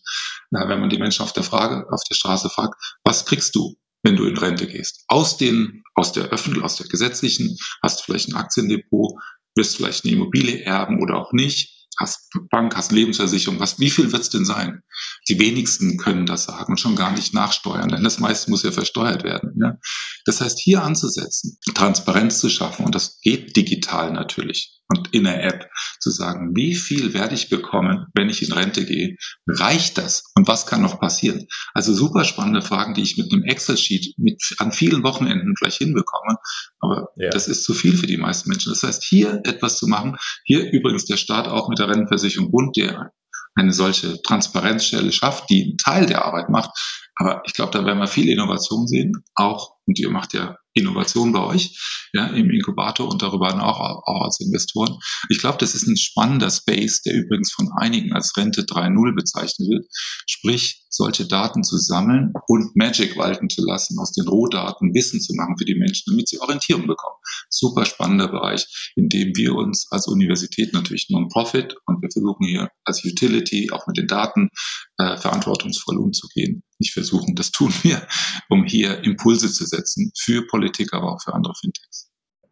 [0.51, 3.75] Na, wenn man die Menschen auf der Frage, auf der Straße fragt, was kriegst du,
[4.03, 5.03] wenn du in Rente gehst?
[5.07, 9.13] Aus den, aus der öffentlichen, aus der gesetzlichen, hast du vielleicht ein Aktiendepot,
[9.55, 14.11] wirst vielleicht eine Immobilie erben oder auch nicht hast Bank, hast Lebensversicherung, was, wie viel
[14.11, 14.81] wird's denn sein?
[15.27, 18.71] Die wenigsten können das sagen und schon gar nicht nachsteuern, denn das meiste muss ja
[18.71, 19.53] versteuert werden.
[19.61, 19.77] Ja?
[20.25, 25.43] Das heißt, hier anzusetzen, Transparenz zu schaffen, und das geht digital natürlich und in der
[25.43, 29.15] App, zu sagen, wie viel werde ich bekommen, wenn ich in Rente gehe?
[29.47, 30.31] Reicht das?
[30.35, 31.45] Und was kann noch passieren?
[31.73, 36.37] Also super spannende Fragen, die ich mit einem Excel-Sheet mit, an vielen Wochenenden gleich hinbekomme.
[36.79, 37.29] Aber ja.
[37.29, 38.71] das ist zu viel für die meisten Menschen.
[38.71, 42.75] Das heißt, hier etwas zu machen, hier übrigens der Staat auch mit der Rentenversicherung Bund,
[42.75, 43.11] der
[43.55, 46.71] eine solche Transparenzstelle schafft, die einen Teil der Arbeit macht.
[47.15, 51.31] Aber ich glaube, da werden wir viel Innovation sehen, auch, und ihr macht ja Innovation
[51.31, 51.77] bei euch,
[52.13, 54.97] ja, im Inkubator und darüber auch, auch als Investoren.
[55.29, 59.69] Ich glaube, das ist ein spannender Space, der übrigens von einigen als Rente 3.0 bezeichnet
[59.69, 59.85] wird.
[60.27, 65.33] Sprich, solche Daten zu sammeln und Magic walten zu lassen, aus den Rohdaten Wissen zu
[65.35, 67.15] machen für die Menschen, damit sie Orientierung bekommen.
[67.49, 72.69] Super spannender Bereich, in dem wir uns als Universität natürlich Non-Profit und wir versuchen hier
[72.83, 74.49] als Utility auch mit den Daten
[74.97, 76.63] äh, verantwortungsvoll umzugehen.
[76.79, 78.07] Nicht versuchen, das tun wir,
[78.49, 82.09] um hier Impulse zu setzen für Politik, aber auch für andere Fintechs.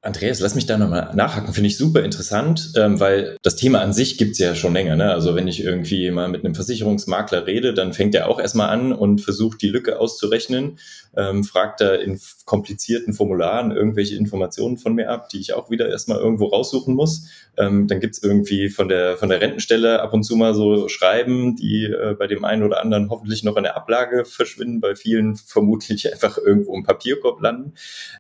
[0.08, 1.54] Andreas, lass mich da nochmal nachhaken.
[1.54, 4.96] Finde ich super interessant, ähm, weil das Thema an sich gibt's ja schon länger.
[4.96, 5.12] Ne?
[5.12, 8.94] Also wenn ich irgendwie mal mit einem Versicherungsmakler rede, dann fängt er auch erstmal an
[8.94, 10.80] und versucht die Lücke auszurechnen,
[11.18, 15.90] ähm, fragt da in komplizierten Formularen irgendwelche Informationen von mir ab, die ich auch wieder
[15.90, 17.28] erstmal irgendwo raussuchen muss.
[17.58, 21.58] Ähm, dann gibt's irgendwie von der, von der Rentenstelle ab und zu mal so Schreiben,
[21.58, 25.36] die äh, bei dem einen oder anderen hoffentlich noch in der Ablage verschwinden, bei vielen
[25.36, 27.74] vermutlich einfach irgendwo im Papierkorb landen.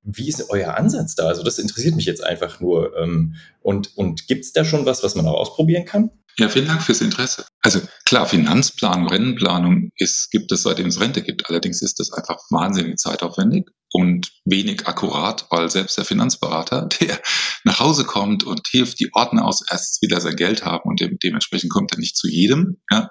[0.03, 1.27] Wie ist euer Ansatz da?
[1.27, 2.95] Also das interessiert mich jetzt einfach nur.
[2.97, 6.11] Ähm, und und gibt es da schon was, was man auch ausprobieren kann?
[6.39, 7.45] Ja, vielen Dank fürs Interesse.
[7.63, 11.49] Also klar, Finanzplanung, Rennenplanung ist, gibt es seitdem es Rente gibt.
[11.49, 17.19] Allerdings ist das einfach wahnsinnig zeitaufwendig und wenig akkurat, weil selbst der Finanzberater, der
[17.63, 21.17] nach Hause kommt und hilft, die Ordner aus, erstens wieder sein Geld haben und dem,
[21.23, 22.77] dementsprechend kommt er nicht zu jedem.
[22.91, 23.09] Ja?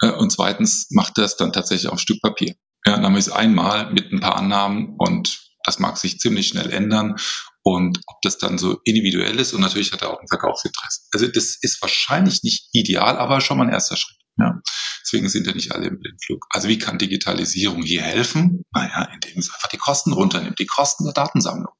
[0.00, 2.56] Äh, und zweitens macht er es dann tatsächlich auf Stück Papier.
[2.86, 6.70] Ja, dann wir es einmal mit ein paar Annahmen und das mag sich ziemlich schnell
[6.70, 7.16] ändern
[7.64, 11.00] und ob das dann so individuell ist und natürlich hat er auch ein Verkaufsinteresse.
[11.12, 14.18] Also das ist wahrscheinlich nicht ideal, aber schon mal ein erster Schritt.
[14.36, 14.60] Ja.
[15.02, 16.44] Deswegen sind ja nicht alle im Blindflug.
[16.50, 18.64] Also wie kann Digitalisierung hier helfen?
[18.72, 21.72] Naja, indem es einfach die Kosten runternimmt, die Kosten der Datensammlung.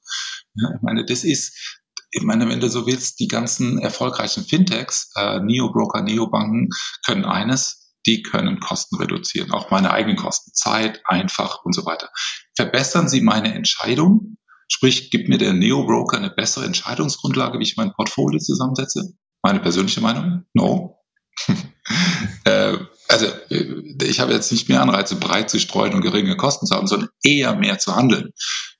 [0.54, 1.78] Ja, ich meine, das ist,
[2.12, 6.68] ich meine, wenn du so willst, die ganzen erfolgreichen Fintechs, äh, Neo-Broker, Neobanken
[7.04, 12.10] können eines, die können Kosten reduzieren, auch meine eigenen Kosten, Zeit, einfach und so weiter.
[12.54, 14.36] Verbessern sie meine Entscheidung,
[14.68, 19.14] Sprich, gibt mir der Neo-Broker eine bessere Entscheidungsgrundlage, wie ich mein Portfolio zusammensetze?
[19.42, 20.44] Meine persönliche Meinung?
[20.54, 20.98] No.
[22.44, 26.66] äh, also äh, ich habe jetzt nicht mehr Anreize, breit zu streuen und geringe Kosten
[26.66, 28.30] zu haben, sondern eher mehr zu handeln.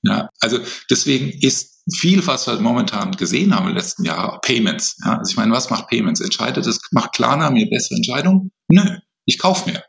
[0.03, 0.59] Ja, also
[0.91, 4.97] deswegen ist viel, was wir momentan gesehen haben im letzten Jahr, Payments.
[5.05, 6.21] Ja, also ich meine, was macht Payments?
[6.21, 8.53] Entscheidet es, macht Klarna mir bessere Entscheidungen?
[8.69, 9.85] Nö, ich kaufe mehr.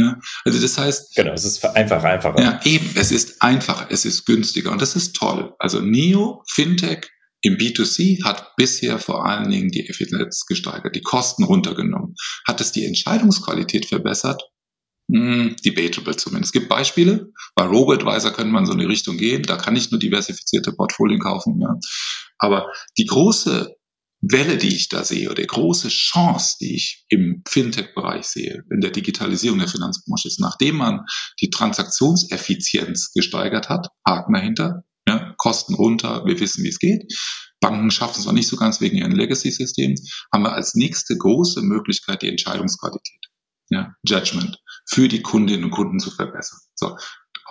[0.00, 1.14] Ja, also das heißt.
[1.14, 2.40] Genau, es ist einfach einfacher.
[2.40, 5.54] Ja, eben, es ist einfacher, es ist günstiger und das ist toll.
[5.58, 7.08] Also Neo, Fintech
[7.42, 12.14] im B2C hat bisher vor allen Dingen die Effizienz gesteigert, die Kosten runtergenommen.
[12.46, 14.42] Hat es die Entscheidungsqualität verbessert?
[15.12, 16.54] Hm, debatable zumindest.
[16.54, 17.32] Es gibt Beispiele.
[17.54, 19.42] Bei RoboAdvisor könnte man so in die Richtung gehen.
[19.42, 21.58] Da kann ich nur diversifizierte Portfolien kaufen.
[21.60, 21.76] Ja.
[22.38, 23.74] Aber die große
[24.22, 28.80] Welle, die ich da sehe, oder die große Chance, die ich im Fintech-Bereich sehe, in
[28.80, 31.00] der Digitalisierung der Finanzbranche ist, nachdem man
[31.40, 37.04] die Transaktionseffizienz gesteigert hat, Haken dahinter, ja, Kosten runter, wir wissen, wie es geht.
[37.60, 39.96] Banken schaffen es noch nicht so ganz wegen ihren Legacy-Systemen,
[40.32, 43.26] haben wir als nächste große Möglichkeit die Entscheidungsqualität,
[43.70, 46.58] ja, Judgment für die Kundinnen und Kunden zu verbessern.
[46.74, 46.96] So,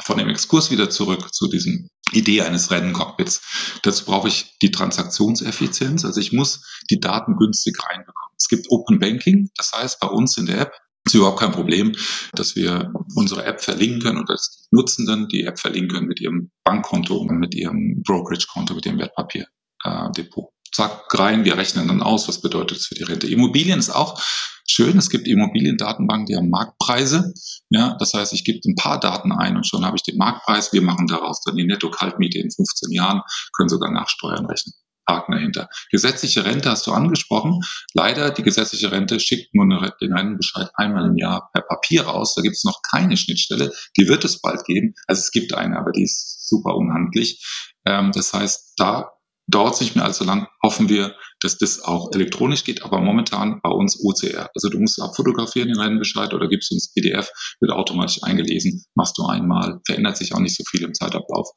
[0.01, 3.79] von dem Exkurs wieder zurück zu diesem Idee eines Renncockpits.
[3.83, 6.05] Dazu brauche ich die Transaktionseffizienz.
[6.05, 8.35] Also ich muss die Daten günstig reinbekommen.
[8.37, 9.49] Es gibt Open Banking.
[9.55, 10.73] Das heißt, bei uns in der App
[11.05, 11.95] ist überhaupt kein Problem,
[12.33, 16.19] dass wir unsere App verlinken können oder dass die Nutzenden die App verlinken können mit
[16.21, 20.51] ihrem Bankkonto und mit ihrem Brokerage-Konto, mit ihrem Wertpapierdepot.
[20.73, 23.27] Zack, rein, wir rechnen dann aus, was bedeutet es für die Rente.
[23.27, 24.21] Immobilien ist auch
[24.67, 24.97] schön.
[24.97, 27.33] Es gibt Immobiliendatenbanken, die haben Marktpreise.
[27.69, 30.71] Ja, das heißt, ich gebe ein paar Daten ein und schon habe ich den Marktpreis.
[30.73, 33.21] Wir machen daraus dann die Netto-Kaltmiete in 15 Jahren,
[33.55, 34.73] können sogar nach Steuern rechnen.
[35.09, 35.69] Haken dahinter.
[35.91, 37.61] Gesetzliche Rente hast du angesprochen.
[37.93, 39.65] Leider, die gesetzliche Rente schickt nur
[40.01, 42.35] den Rentenbescheid einmal im Jahr per Papier raus.
[42.35, 43.71] Da gibt es noch keine Schnittstelle.
[43.97, 44.93] Die wird es bald geben.
[45.07, 47.43] Also es gibt eine, aber die ist super unhandlich.
[47.85, 49.11] Ähm, das heißt, da
[49.49, 50.47] dauert nicht mehr allzu lang.
[50.63, 54.49] Hoffen wir, dass das auch elektronisch geht, aber momentan bei uns OCR.
[54.53, 59.25] Also du musst abfotografieren den Rennenbescheid oder gibst uns PDF, wird automatisch eingelesen, machst du
[59.25, 61.49] einmal, verändert sich auch nicht so viel im Zeitablauf.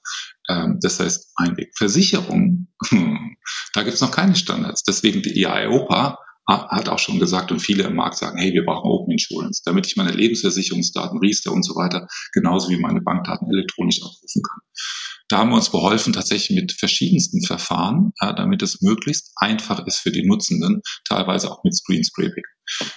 [0.49, 1.73] Ähm, das heißt, ein Weg.
[1.77, 3.37] Versicherung, hm,
[3.75, 4.83] da gibt es noch keine Standards.
[4.85, 8.91] Deswegen die EIOPA hat auch schon gesagt und viele im Markt sagen, hey, wir brauchen
[8.91, 14.03] Open Insurance, damit ich meine Lebensversicherungsdaten, Riester und so weiter, genauso wie meine Bankdaten elektronisch
[14.03, 14.61] abrufen kann.
[15.33, 19.97] Da haben wir uns beholfen tatsächlich mit verschiedensten Verfahren, ja, damit es möglichst einfach ist
[19.97, 22.45] für die Nutzenden, teilweise auch mit Screen Scraping.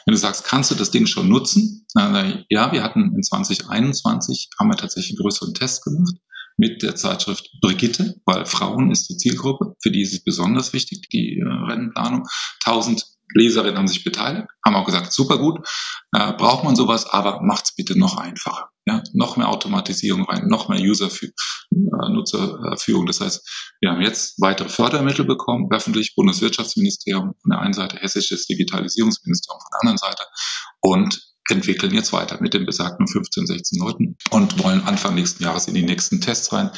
[0.06, 1.88] Wenn du sagst, kannst du das Ding schon nutzen?
[1.96, 6.16] ja, wir hatten in 2021 haben wir tatsächlich einen größeren Test gemacht
[6.58, 11.08] mit der Zeitschrift Brigitte, weil Frauen ist die Zielgruppe, für die ist es besonders wichtig,
[11.14, 12.28] die äh, Rennenplanung.
[12.66, 15.60] 1000 Leserinnen haben sich beteiligt, haben auch gesagt, super gut,
[16.14, 18.70] äh, braucht man sowas, aber macht's bitte noch einfacher.
[18.88, 23.08] Ja, noch mehr Automatisierung rein, noch mehr User für, äh, Nutzerführung.
[23.08, 28.46] Das heißt, wir haben jetzt weitere Fördermittel bekommen, öffentlich Bundeswirtschaftsministerium von der einen Seite, hessisches
[28.46, 30.24] Digitalisierungsministerium von der anderen Seite
[30.82, 35.68] und entwickeln jetzt weiter mit den besagten 15, 16 Leuten und wollen Anfang nächsten Jahres
[35.68, 36.72] in die nächsten Tests rein.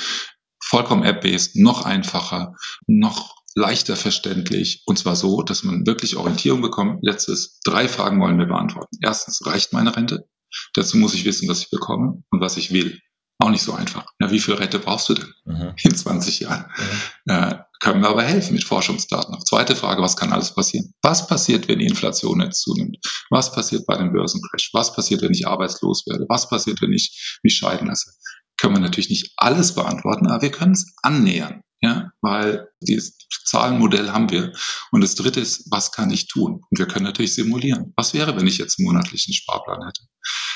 [0.64, 2.56] Vollkommen app-based, noch einfacher,
[2.88, 7.00] noch leichter verständlich und zwar so, dass man wirklich Orientierung bekommt.
[7.02, 8.98] Letztes, drei Fragen wollen wir beantworten.
[9.02, 10.30] Erstens, reicht meine Rente?
[10.76, 13.00] Dazu muss ich wissen, was ich bekomme und was ich will.
[13.40, 14.06] Auch nicht so einfach.
[14.20, 15.74] Ja, wie viel Rente brauchst du denn mhm.
[15.84, 16.72] in 20 Jahren?
[17.26, 17.32] Mhm.
[17.32, 19.34] Äh, können wir aber helfen mit Forschungsdaten.
[19.34, 20.94] Auch zweite Frage, was kann alles passieren?
[21.02, 22.98] Was passiert, wenn die Inflation jetzt zunimmt?
[23.30, 24.70] Was passiert bei dem Börsencrash?
[24.74, 26.26] Was passiert, wenn ich arbeitslos werde?
[26.30, 28.12] Was passiert, wenn ich mich scheiden lasse?
[28.60, 31.62] Können wir natürlich nicht alles beantworten, aber wir können es annähern.
[31.80, 34.52] Ja, weil dieses Zahlenmodell haben wir.
[34.92, 36.64] Und das dritte ist, was kann ich tun?
[36.70, 37.94] Und wir können natürlich simulieren.
[37.96, 40.02] Was wäre, wenn ich jetzt einen monatlichen Sparplan hätte?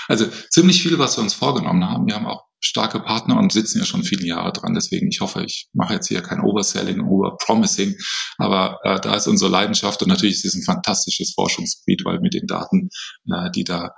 [0.07, 2.07] Also ziemlich viel, was wir uns vorgenommen haben.
[2.07, 4.73] Wir haben auch starke Partner und sitzen ja schon viele Jahre dran.
[4.73, 7.95] Deswegen, ich hoffe, ich mache jetzt hier kein Overselling, Overpromising,
[8.37, 12.33] aber äh, da ist unsere Leidenschaft und natürlich ist es ein fantastisches Forschungsgebiet, weil mit
[12.33, 12.89] den Daten,
[13.31, 13.91] äh, die da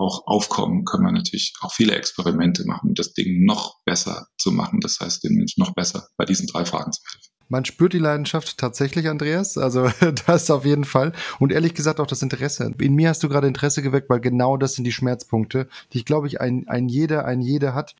[0.00, 4.52] auch aufkommen, können wir natürlich auch viele Experimente machen, um das Ding noch besser zu
[4.52, 4.80] machen.
[4.80, 7.30] Das heißt, den Menschen noch besser bei diesen drei Fragen zu helfen.
[7.48, 9.58] Man spürt die Leidenschaft tatsächlich, Andreas.
[9.58, 9.90] Also
[10.26, 11.12] das auf jeden Fall.
[11.40, 12.72] Und ehrlich gesagt auch das Interesse.
[12.78, 16.04] In mir hast du gerade Interesse geweckt, weil genau das sind die Schmerzpunkte, die ich
[16.04, 17.96] glaube ich ein, ein jeder, ein jeder hat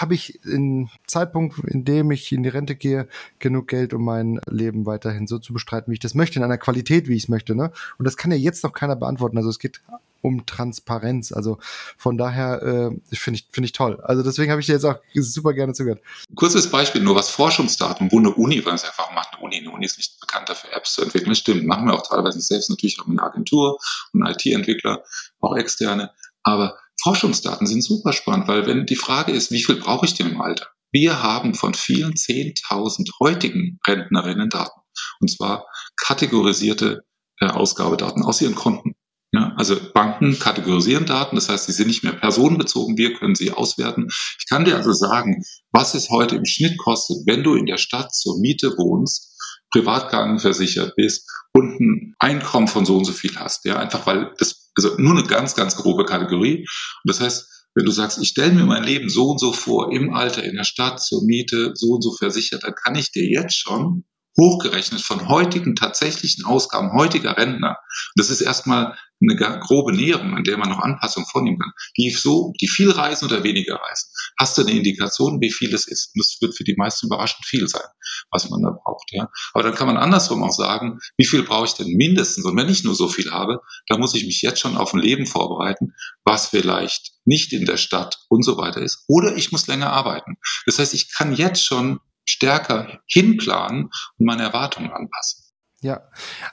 [0.00, 4.40] habe ich im Zeitpunkt, in dem ich in die Rente gehe, genug Geld, um mein
[4.48, 7.28] Leben weiterhin so zu bestreiten, wie ich das möchte, in einer Qualität, wie ich es
[7.28, 7.54] möchte.
[7.54, 7.72] Ne?
[7.98, 9.38] Und das kann ja jetzt noch keiner beantworten.
[9.38, 9.80] Also es geht
[10.24, 11.32] um Transparenz.
[11.32, 11.58] Also
[11.96, 14.00] von daher äh, finde ich, finde ich toll.
[14.02, 16.00] Also deswegen habe ich dir jetzt auch super gerne zugehört.
[16.34, 19.70] Kurzes Beispiel nur, was Forschungsdaten, wo eine Uni, weil es einfach macht, eine Uni, eine
[19.70, 21.30] Uni ist nicht bekannt dafür, Apps zu entwickeln.
[21.30, 22.70] Das stimmt, machen wir auch teilweise selbst.
[22.70, 23.78] Natürlich haben wir eine Agentur
[24.12, 25.04] und IT-Entwickler,
[25.40, 26.10] auch externe.
[26.42, 30.30] Aber Forschungsdaten sind super spannend, weil wenn die Frage ist, wie viel brauche ich denn
[30.30, 30.66] im Alter?
[30.90, 34.80] Wir haben von vielen 10.000 heutigen Rentnerinnen Daten.
[35.20, 35.66] Und zwar
[36.02, 37.04] kategorisierte
[37.40, 38.94] äh, Ausgabedaten aus ihren Konten.
[39.32, 43.50] Ja, also Banken kategorisieren Daten, das heißt, sie sind nicht mehr personenbezogen, wir können sie
[43.50, 44.06] auswerten.
[44.38, 47.78] Ich kann dir also sagen, was es heute im Schnitt kostet, wenn du in der
[47.78, 49.33] Stadt zur Miete wohnst,
[49.74, 53.64] privat versichert bist und ein Einkommen von so und so viel hast.
[53.64, 56.58] Ja, einfach weil das, also nur eine ganz, ganz grobe Kategorie.
[56.58, 56.66] Und
[57.08, 60.14] das heißt, wenn du sagst, ich stelle mir mein Leben so und so vor, im
[60.14, 63.56] Alter, in der Stadt, zur Miete, so und so versichert, dann kann ich dir jetzt
[63.56, 64.04] schon
[64.36, 67.78] hochgerechnet von heutigen tatsächlichen Ausgaben heutiger Rentner.
[68.16, 71.72] Das ist erstmal eine grobe Näherung, an der man noch Anpassungen vornehmen kann.
[71.96, 74.10] Die so, die viel reisen oder weniger reisen.
[74.38, 76.10] Hast du eine Indikation, wie viel es ist?
[76.14, 77.86] Und das wird für die meisten überraschend viel sein,
[78.30, 79.28] was man da braucht, ja.
[79.52, 82.44] Aber dann kann man andersrum auch sagen, wie viel brauche ich denn mindestens?
[82.44, 85.00] Und wenn ich nur so viel habe, dann muss ich mich jetzt schon auf ein
[85.00, 85.94] Leben vorbereiten,
[86.24, 89.04] was vielleicht nicht in der Stadt und so weiter ist.
[89.08, 90.36] Oder ich muss länger arbeiten.
[90.66, 95.43] Das heißt, ich kann jetzt schon stärker hinplanen und meine Erwartungen anpassen.
[95.84, 96.00] Ja,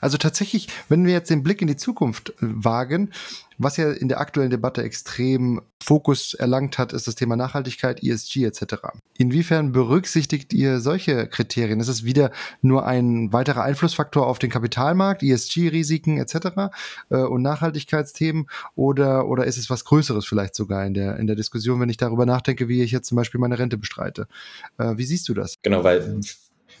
[0.02, 3.08] also tatsächlich, wenn wir jetzt den Blick in die Zukunft wagen,
[3.56, 8.44] was ja in der aktuellen Debatte extrem Fokus erlangt hat, ist das Thema Nachhaltigkeit, ESG
[8.44, 8.74] etc.
[9.16, 11.80] Inwiefern berücksichtigt ihr solche Kriterien?
[11.80, 16.74] Ist es wieder nur ein weiterer Einflussfaktor auf den Kapitalmarkt, ESG-Risiken etc.
[17.08, 21.36] Äh, und Nachhaltigkeitsthemen oder, oder ist es was Größeres vielleicht sogar in der, in der
[21.36, 24.28] Diskussion, wenn ich darüber nachdenke, wie ich jetzt zum Beispiel meine Rente bestreite?
[24.76, 25.54] Äh, wie siehst du das?
[25.62, 26.20] Genau, weil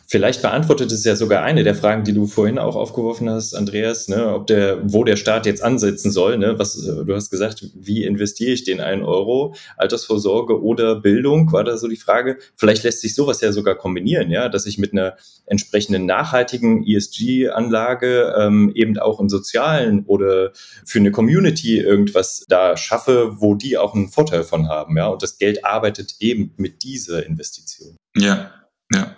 [0.06, 4.08] Vielleicht beantwortet es ja sogar eine der Fragen, die du vorhin auch aufgeworfen hast, Andreas,
[4.08, 6.38] ne, ob der, wo der Staat jetzt ansetzen soll.
[6.38, 6.58] Ne?
[6.58, 9.54] Was, äh, du hast gesagt, wie investiere ich den einen Euro?
[9.76, 12.38] Altersvorsorge oder Bildung war da so die Frage.
[12.56, 18.34] Vielleicht lässt sich sowas ja sogar kombinieren, ja, dass ich mit einer entsprechenden nachhaltigen ESG-Anlage
[18.38, 20.52] ähm, eben auch im Sozialen oder
[20.84, 25.08] für eine Community irgendwas da schaffe, wo die auch einen Vorteil von haben, ja.
[25.08, 27.96] Und das Geld arbeitet eben mit dieser Investition.
[28.16, 28.50] Ja,
[28.94, 29.16] ja.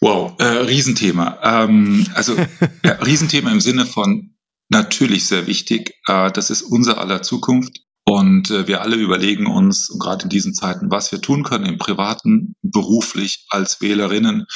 [0.00, 1.38] Wow, äh, Riesenthema.
[1.42, 2.36] Ähm, also
[2.84, 4.36] ja, Riesenthema im Sinne von
[4.68, 5.94] natürlich sehr wichtig.
[6.06, 7.78] Äh, das ist unser aller Zukunft.
[8.08, 11.76] Und äh, wir alle überlegen uns, gerade in diesen Zeiten, was wir tun können im
[11.76, 14.46] privaten, beruflich, als Wählerinnen.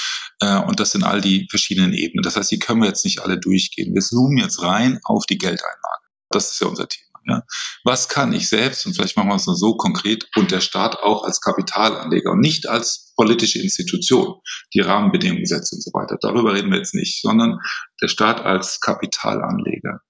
[0.40, 2.22] Äh, und das sind all die verschiedenen Ebenen.
[2.22, 3.92] Das heißt, die können wir jetzt nicht alle durchgehen.
[3.92, 6.06] Wir zoomen jetzt rein auf die Geldeinlage.
[6.30, 7.09] Das ist ja unser Thema.
[7.26, 7.42] Ja.
[7.84, 10.96] Was kann ich selbst, und vielleicht machen wir es nur so konkret, und der Staat
[10.98, 14.40] auch als Kapitalanleger und nicht als politische Institution,
[14.74, 16.16] die Rahmenbedingungen setzt und so weiter.
[16.20, 17.58] Darüber reden wir jetzt nicht, sondern
[18.00, 20.00] der Staat als Kapitalanleger.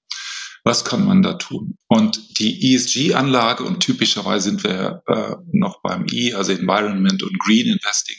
[0.63, 1.79] Was kann man da tun?
[1.89, 7.67] Und die ESG-Anlage, und typischerweise sind wir äh, noch beim E, also Environment und Green
[7.67, 8.17] Investing,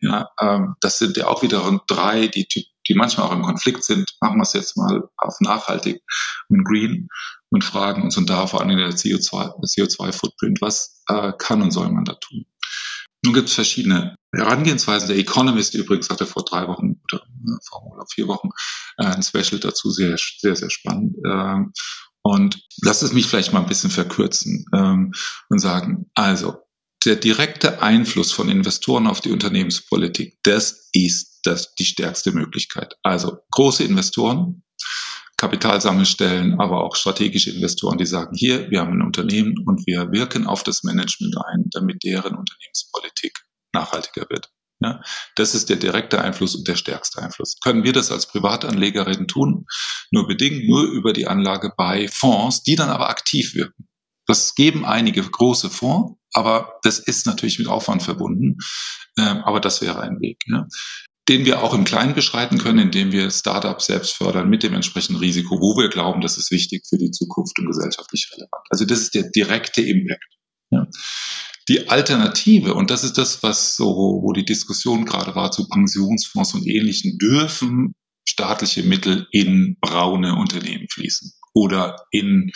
[0.00, 4.08] ja, ähm, das sind ja auch wiederum drei, die, die manchmal auch im Konflikt sind.
[4.20, 6.00] Machen wir es jetzt mal auf nachhaltig
[6.48, 7.08] und green
[7.50, 11.90] und fragen uns und da vor allem der CO2-Footprint, CO2 was äh, kann und soll
[11.90, 12.46] man da tun?
[13.22, 15.08] Nun gibt es verschiedene Herangehensweisen.
[15.08, 18.48] Der Economist übrigens hatte vor drei Wochen oder äh, vor vier Wochen
[18.96, 21.16] äh, ein Special dazu, sehr, sehr, sehr spannend.
[21.26, 21.72] Ähm,
[22.22, 25.12] und lass es mich vielleicht mal ein bisschen verkürzen ähm,
[25.48, 26.58] und sagen, also
[27.04, 32.94] der direkte Einfluss von Investoren auf die Unternehmenspolitik, das ist das die stärkste Möglichkeit.
[33.02, 34.62] Also große Investoren,
[35.40, 40.46] Kapitalsammelstellen, aber auch strategische Investoren, die sagen, hier, wir haben ein Unternehmen und wir wirken
[40.46, 43.38] auf das Management ein, damit deren Unternehmenspolitik
[43.72, 44.50] nachhaltiger wird.
[44.80, 45.00] Ja,
[45.36, 47.58] das ist der direkte Einfluss und der stärkste Einfluss.
[47.62, 49.64] Können wir das als Privatanlegerinnen tun?
[50.10, 53.88] Nur bedingt, nur über die Anlage bei Fonds, die dann aber aktiv wirken.
[54.26, 58.58] Das geben einige große Fonds, aber das ist natürlich mit Aufwand verbunden.
[59.18, 60.42] Ähm, aber das wäre ein Weg.
[60.48, 60.66] Ja
[61.28, 65.20] den wir auch im Kleinen beschreiten können, indem wir Startups selbst fördern mit dem entsprechenden
[65.20, 68.66] Risiko, wo wir glauben, das ist wichtig für die Zukunft und gesellschaftlich relevant.
[68.70, 70.24] Also das ist der direkte Impact.
[70.70, 70.86] Ja.
[71.68, 76.54] Die Alternative, und das ist das, was so, wo die Diskussion gerade war zu Pensionsfonds
[76.54, 77.94] und ähnlichen, dürfen
[78.28, 82.50] staatliche Mittel in braune Unternehmen fließen oder in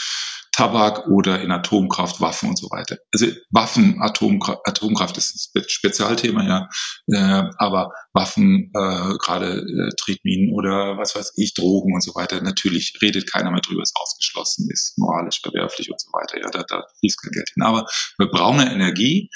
[0.54, 2.98] Tabak oder in Atomkraft, Waffen und so weiter.
[3.12, 6.68] Also Waffen, Atomkraft, Atomkraft ist ein Spezialthema, ja,
[7.09, 12.40] äh, aber Waffen, äh, gerade äh, Tretminen oder was weiß ich, Drogen und so weiter,
[12.40, 16.40] natürlich redet keiner mehr drüber, ist ausgeschlossen, ist moralisch verwerflich und so weiter.
[16.40, 17.64] Ja, da, da fließt kein Geld hin.
[17.64, 19.30] Aber bei brauner Energie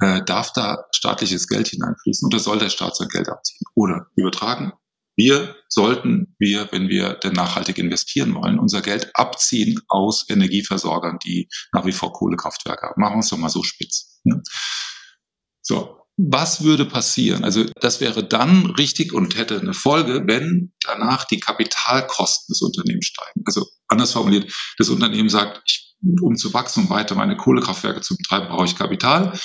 [0.00, 4.72] äh, darf da staatliches Geld hineinfließen oder soll der Staat sein Geld abziehen oder übertragen
[5.18, 11.48] wir sollten wir, wenn wir denn nachhaltig investieren wollen, unser Geld abziehen aus Energieversorgern, die
[11.72, 13.00] nach wie vor Kohlekraftwerke haben.
[13.00, 14.20] Machen wir es doch mal so spitz.
[14.22, 14.40] Ne?
[15.60, 17.42] So, was würde passieren?
[17.42, 23.06] Also das wäre dann richtig und hätte eine Folge, wenn danach die Kapitalkosten des Unternehmens
[23.06, 23.42] steigen.
[23.44, 28.16] Also anders formuliert, das Unternehmen sagt, ich, um zu wachsen und weiter meine Kohlekraftwerke zu
[28.16, 29.36] betreiben, brauche ich Kapital.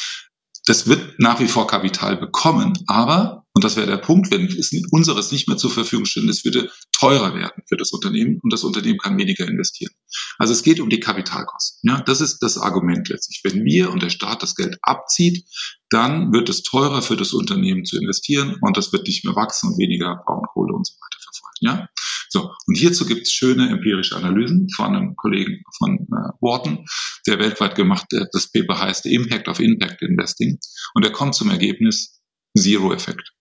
[0.65, 4.71] Das wird nach wie vor Kapital bekommen, aber und das wäre der Punkt, wenn es
[4.89, 8.63] unseres nicht mehr zur Verfügung stünde, es würde teurer werden für das Unternehmen und das
[8.63, 9.93] Unternehmen kann weniger investieren.
[10.39, 11.87] Also es geht um die Kapitalkosten.
[11.87, 13.41] Ja, das ist das Argument letztlich.
[13.43, 15.45] Wenn wir und der Staat das Geld abzieht,
[15.91, 19.69] dann wird es teurer für das Unternehmen zu investieren und das wird nicht mehr wachsen
[19.69, 21.53] und weniger Braunkohle und so weiter verfallen.
[21.59, 21.89] Ja,
[22.33, 26.85] so und hierzu gibt es schöne empirische Analysen von einem Kollegen von äh, Wharton,
[27.27, 28.27] der weltweit gemacht, hat.
[28.33, 30.57] das Paper heißt Impact of Impact Investing
[30.95, 32.21] und er kommt zum Ergebnis
[32.57, 33.33] Zero-Effekt.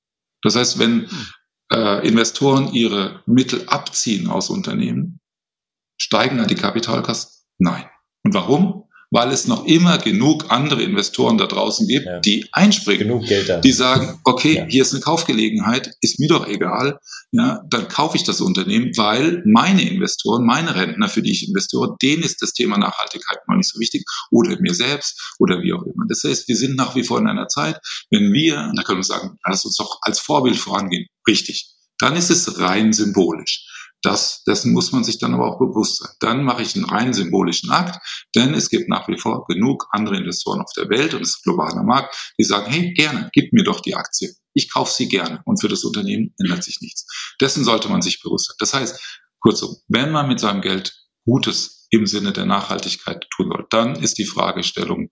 [0.43, 1.09] Das heißt, wenn
[1.73, 5.21] äh, Investoren ihre Mittel abziehen aus Unternehmen,
[5.99, 7.47] steigen dann die Kapitalkosten?
[7.59, 7.85] Nein.
[8.25, 8.82] Und warum?
[9.13, 12.19] Weil es noch immer genug andere Investoren da draußen gibt, ja.
[12.21, 13.61] die einspringen, genug Geld da.
[13.61, 14.65] die sagen, okay, ja.
[14.65, 16.99] hier ist eine Kaufgelegenheit, ist mir doch egal,
[17.31, 21.95] ja, dann kaufe ich das Unternehmen, weil meine Investoren, meine Rentner, für die ich investiere,
[22.01, 25.83] denen ist das Thema Nachhaltigkeit noch nicht so wichtig oder mir selbst oder wie auch
[25.83, 26.07] immer.
[26.09, 27.79] Das heißt, wir sind nach wie vor in einer Zeit,
[28.11, 32.31] wenn wir, da können wir sagen, lass uns doch als Vorbild vorangehen, richtig, dann ist
[32.31, 33.69] es rein symbolisch.
[34.03, 36.13] Das, dessen muss man sich dann aber auch bewusst sein.
[36.19, 37.99] Dann mache ich einen rein symbolischen Akt,
[38.35, 41.45] denn es gibt nach wie vor genug andere Investoren auf der Welt und es ist
[41.45, 44.35] globaler Markt, die sagen, hey, gerne, gib mir doch die Aktie.
[44.55, 47.07] Ich kaufe sie gerne und für das Unternehmen ändert sich nichts.
[47.41, 48.57] Dessen sollte man sich bewusst sein.
[48.59, 50.93] Das heißt, kurzum, wenn man mit seinem Geld
[51.25, 55.11] Gutes im Sinne der Nachhaltigkeit tun soll, dann ist die Fragestellung,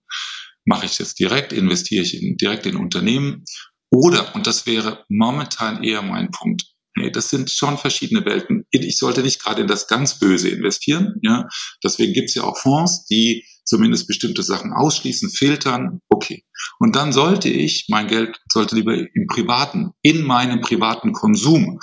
[0.65, 3.45] mache ich das direkt, investiere ich in, direkt in Unternehmen
[3.89, 6.63] oder, und das wäre momentan eher mein Punkt,
[7.01, 8.67] Nee, das sind schon verschiedene Welten.
[8.69, 11.15] Ich sollte nicht gerade in das ganz Böse investieren.
[11.23, 11.47] Ja,
[11.83, 16.01] deswegen gibt es ja auch Fonds, die zumindest bestimmte Sachen ausschließen, filtern.
[16.09, 16.45] Okay.
[16.77, 21.79] Und dann sollte ich mein Geld sollte lieber im privaten, in meinem privaten Konsum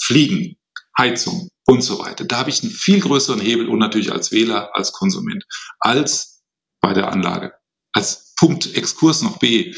[0.00, 0.56] fliegen,
[0.96, 2.24] Heizung und so weiter.
[2.24, 5.44] Da habe ich einen viel größeren Hebel und natürlich als Wähler, als Konsument,
[5.80, 6.42] als
[6.80, 7.52] bei der Anlage.
[7.92, 9.74] Als Punkt Exkurs noch B.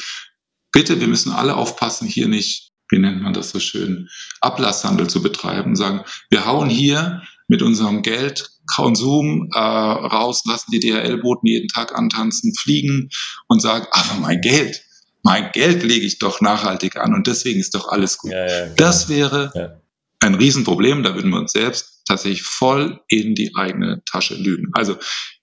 [0.70, 4.09] Bitte, wir müssen alle aufpassen, hier nicht wie nennt man das so schön,
[4.40, 10.80] Ablasshandel zu betreiben, sagen, wir hauen hier mit unserem Geld Konsum äh, raus, lassen die
[10.80, 13.11] DHL-Boten jeden Tag antanzen, fliegen
[13.49, 14.82] und sagen, aber mein Geld,
[15.22, 18.30] mein Geld lege ich doch nachhaltig an und deswegen ist doch alles gut.
[18.30, 18.74] Ja, ja, genau.
[18.76, 19.80] Das wäre ja.
[20.20, 24.70] ein Riesenproblem, da würden wir uns selbst tatsächlich voll in die eigene Tasche lügen.
[24.72, 24.97] Also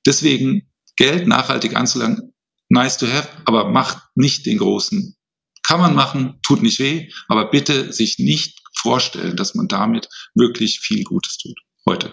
[0.06, 2.34] deswegen Geld nachhaltig anzulangen,
[2.70, 5.16] nice to have, aber macht nicht den großen.
[5.64, 10.80] Kann man machen, tut nicht weh, aber bitte sich nicht vorstellen, dass man damit wirklich
[10.80, 11.60] viel Gutes tut.
[11.86, 12.12] Heute.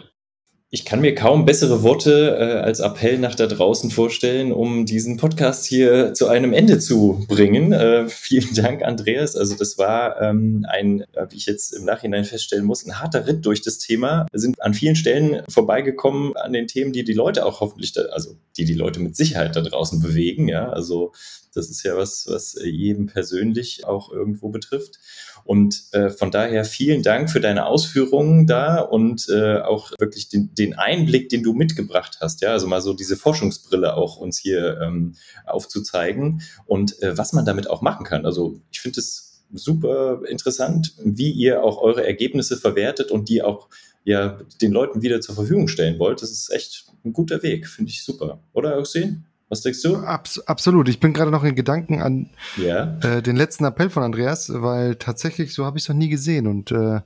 [0.71, 5.17] Ich kann mir kaum bessere Worte äh, als Appell nach da draußen vorstellen, um diesen
[5.17, 7.73] Podcast hier zu einem Ende zu bringen.
[7.73, 9.35] Äh, vielen Dank, Andreas.
[9.35, 13.27] Also das war ähm, ein, äh, wie ich jetzt im Nachhinein feststellen muss, ein harter
[13.27, 14.27] Ritt durch das Thema.
[14.31, 18.03] Wir sind an vielen Stellen vorbeigekommen an den Themen, die die Leute auch hoffentlich, da,
[18.13, 20.49] also die die Leute mit Sicherheit da draußen bewegen.
[20.49, 21.13] Ja, also
[21.59, 25.01] das ist ja was, was jedem persönlich auch irgendwo betrifft.
[25.45, 30.55] Und äh, von daher vielen Dank für deine Ausführungen da und äh, auch wirklich den,
[30.55, 32.41] den Einblick, den du mitgebracht hast.
[32.41, 37.45] Ja, also mal so diese Forschungsbrille auch uns hier ähm, aufzuzeigen und äh, was man
[37.45, 38.25] damit auch machen kann.
[38.25, 43.69] Also ich finde es super interessant, wie ihr auch eure Ergebnisse verwertet und die auch
[44.05, 46.23] ja den Leuten wieder zur Verfügung stellen wollt.
[46.23, 48.41] Das ist echt ein guter Weg, finde ich super.
[48.53, 49.25] Oder, Hussein?
[49.49, 49.97] Was denkst du?
[49.97, 50.89] Abs absolut.
[50.89, 52.99] Ich bin gerade noch in Gedanken an ja.
[53.01, 56.47] äh, den letzten Appell von Andreas, weil tatsächlich so habe ich es noch nie gesehen
[56.47, 57.01] und äh,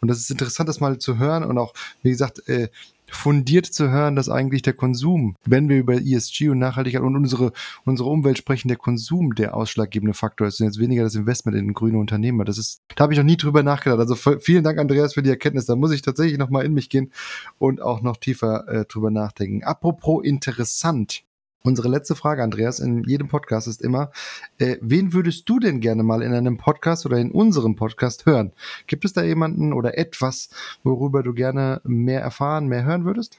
[0.00, 1.72] und das ist interessant, das mal zu hören und auch,
[2.02, 2.68] wie gesagt, äh,
[3.10, 7.52] fundiert zu hören, dass eigentlich der Konsum, wenn wir über ESG und Nachhaltigkeit und unsere,
[7.86, 11.72] unsere Umwelt sprechen, der Konsum der ausschlaggebende Faktor ist und jetzt weniger das Investment in
[11.72, 12.44] grüne Unternehmer.
[12.44, 13.98] Das ist, da habe ich noch nie drüber nachgedacht.
[13.98, 15.64] Also vielen Dank, Andreas, für die Erkenntnis.
[15.64, 17.10] Da muss ich tatsächlich noch mal in mich gehen
[17.58, 19.64] und auch noch tiefer äh, drüber nachdenken.
[19.64, 21.24] Apropos interessant.
[21.66, 24.12] Unsere letzte Frage, Andreas, in jedem Podcast ist immer,
[24.58, 28.52] äh, wen würdest du denn gerne mal in einem Podcast oder in unserem Podcast hören?
[28.86, 30.50] Gibt es da jemanden oder etwas,
[30.82, 33.38] worüber du gerne mehr erfahren, mehr hören würdest?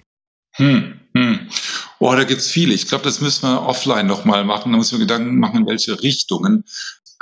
[0.54, 1.40] Hm, hm.
[2.00, 2.74] Oh, da gibt's viele.
[2.74, 4.72] Ich glaube, das müssen wir offline nochmal machen.
[4.72, 6.64] Da müssen wir Gedanken machen, in welche Richtungen.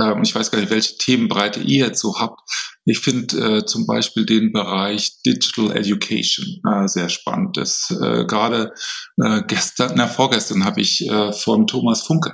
[0.03, 2.41] Ähm, ich weiß gar nicht, welche Themenbreite ihr jetzt so habt.
[2.85, 7.55] Ich finde äh, zum Beispiel den Bereich Digital Education äh, sehr spannend.
[7.55, 8.73] Das äh, gerade
[9.21, 12.33] äh, gestern, na vorgestern habe ich äh, von Thomas Funke,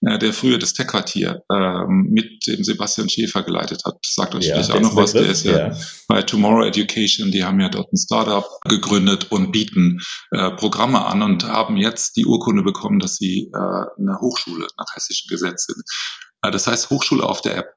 [0.00, 3.98] äh, der früher das Tech-Quartier äh, mit dem Sebastian Schäfer geleitet hat.
[4.06, 5.12] Sagt euch ja, vielleicht auch noch was.
[5.12, 5.76] Der ist ja, ja,
[6.08, 7.30] bei Tomorrow Education.
[7.30, 10.00] Die haben ja dort ein Startup gegründet und bieten
[10.30, 14.94] äh, Programme an und haben jetzt die Urkunde bekommen, dass sie äh, eine Hochschule nach
[14.94, 15.84] hessischen Gesetz sind.
[16.42, 17.74] Äh, das heißt Hochschule auf der App.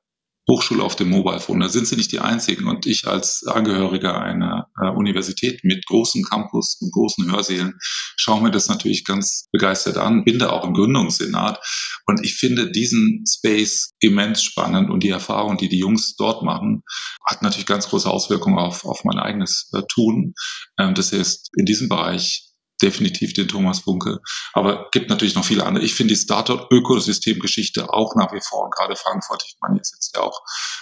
[0.49, 1.61] Hochschule auf dem Mobile Phone.
[1.61, 2.67] Da sind sie nicht die einzigen.
[2.67, 7.79] Und ich als Angehöriger einer äh, Universität mit großem Campus und großen Hörsälen
[8.17, 11.59] schaue mir das natürlich ganz begeistert an, bin da auch im Gründungssenat.
[12.07, 16.83] Und ich finde diesen Space immens spannend und die Erfahrung, die die Jungs dort machen,
[17.25, 20.33] hat natürlich ganz große Auswirkungen auf, auf mein eigenes äh, Tun.
[20.77, 22.52] Ähm, das heißt, in diesem Bereich
[22.83, 24.19] definitiv den Thomas Funke.
[24.53, 25.83] Aber gibt natürlich noch viele andere.
[25.83, 30.15] Ich finde die Startup-Ökosystemgeschichte auch nach wie vor und gerade Frankfurt, ich meine, ihr sitzt
[30.15, 30.41] ja auch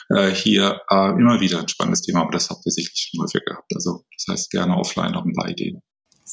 [0.10, 3.46] äh, hier äh, immer wieder ein spannendes Thema, aber das habt ihr sicherlich schon häufig
[3.46, 3.72] gehabt.
[3.76, 5.82] Also das heißt gerne offline noch ein paar Ideen.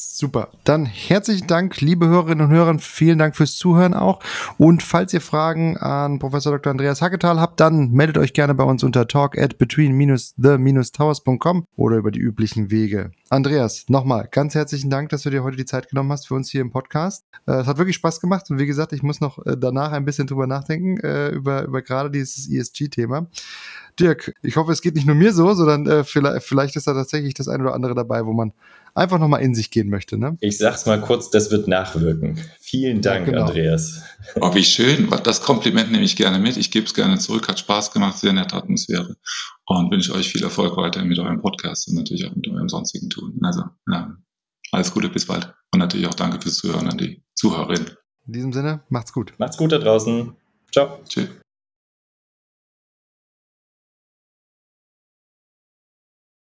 [0.01, 0.51] Super.
[0.63, 2.79] Dann herzlichen Dank, liebe Hörerinnen und Hörer.
[2.79, 4.21] Vielen Dank fürs Zuhören auch.
[4.57, 6.71] Und falls ihr Fragen an Professor Dr.
[6.71, 12.13] Andreas Hacketal habt, dann meldet euch gerne bei uns unter talk at between-the-towers.com oder über
[12.13, 13.11] die üblichen Wege.
[13.29, 16.49] Andreas, nochmal ganz herzlichen Dank, dass du dir heute die Zeit genommen hast für uns
[16.49, 17.25] hier im Podcast.
[17.49, 20.05] Äh, es hat wirklich Spaß gemacht und wie gesagt, ich muss noch äh, danach ein
[20.05, 23.27] bisschen drüber nachdenken, äh, über, über gerade dieses ESG-Thema.
[23.99, 27.35] Dirk, ich hoffe, es geht nicht nur mir so, sondern vielleicht, vielleicht ist da tatsächlich
[27.35, 28.53] das ein oder andere dabei, wo man
[28.99, 30.19] einfach nochmal in sich gehen möchte.
[30.19, 30.37] Ne?
[30.41, 32.39] Ich sag's mal kurz, das wird nachwirken.
[32.61, 33.47] Vielen Dank, ja, genau.
[33.47, 34.03] Andreas.
[34.41, 35.09] Oh, wie schön.
[35.25, 36.57] Das Kompliment nehme ich gerne mit.
[36.57, 37.49] Ich gebe es gerne zurück.
[37.49, 39.17] Hat Spaß gemacht, sehr nette Atmosphäre.
[39.67, 43.09] Und wünsche euch viel Erfolg weiter mit eurem Podcast und natürlich auch mit eurem sonstigen
[43.09, 43.39] Tun.
[43.43, 44.17] Also, ja,
[44.73, 45.53] alles Gute, bis bald.
[45.73, 47.91] Und natürlich auch danke fürs Zuhören an die Zuhörerinnen.
[48.27, 49.33] In diesem Sinne, macht's gut.
[49.39, 50.35] Macht's gut da draußen.
[50.73, 51.01] Ciao.
[51.09, 51.29] Tschüss.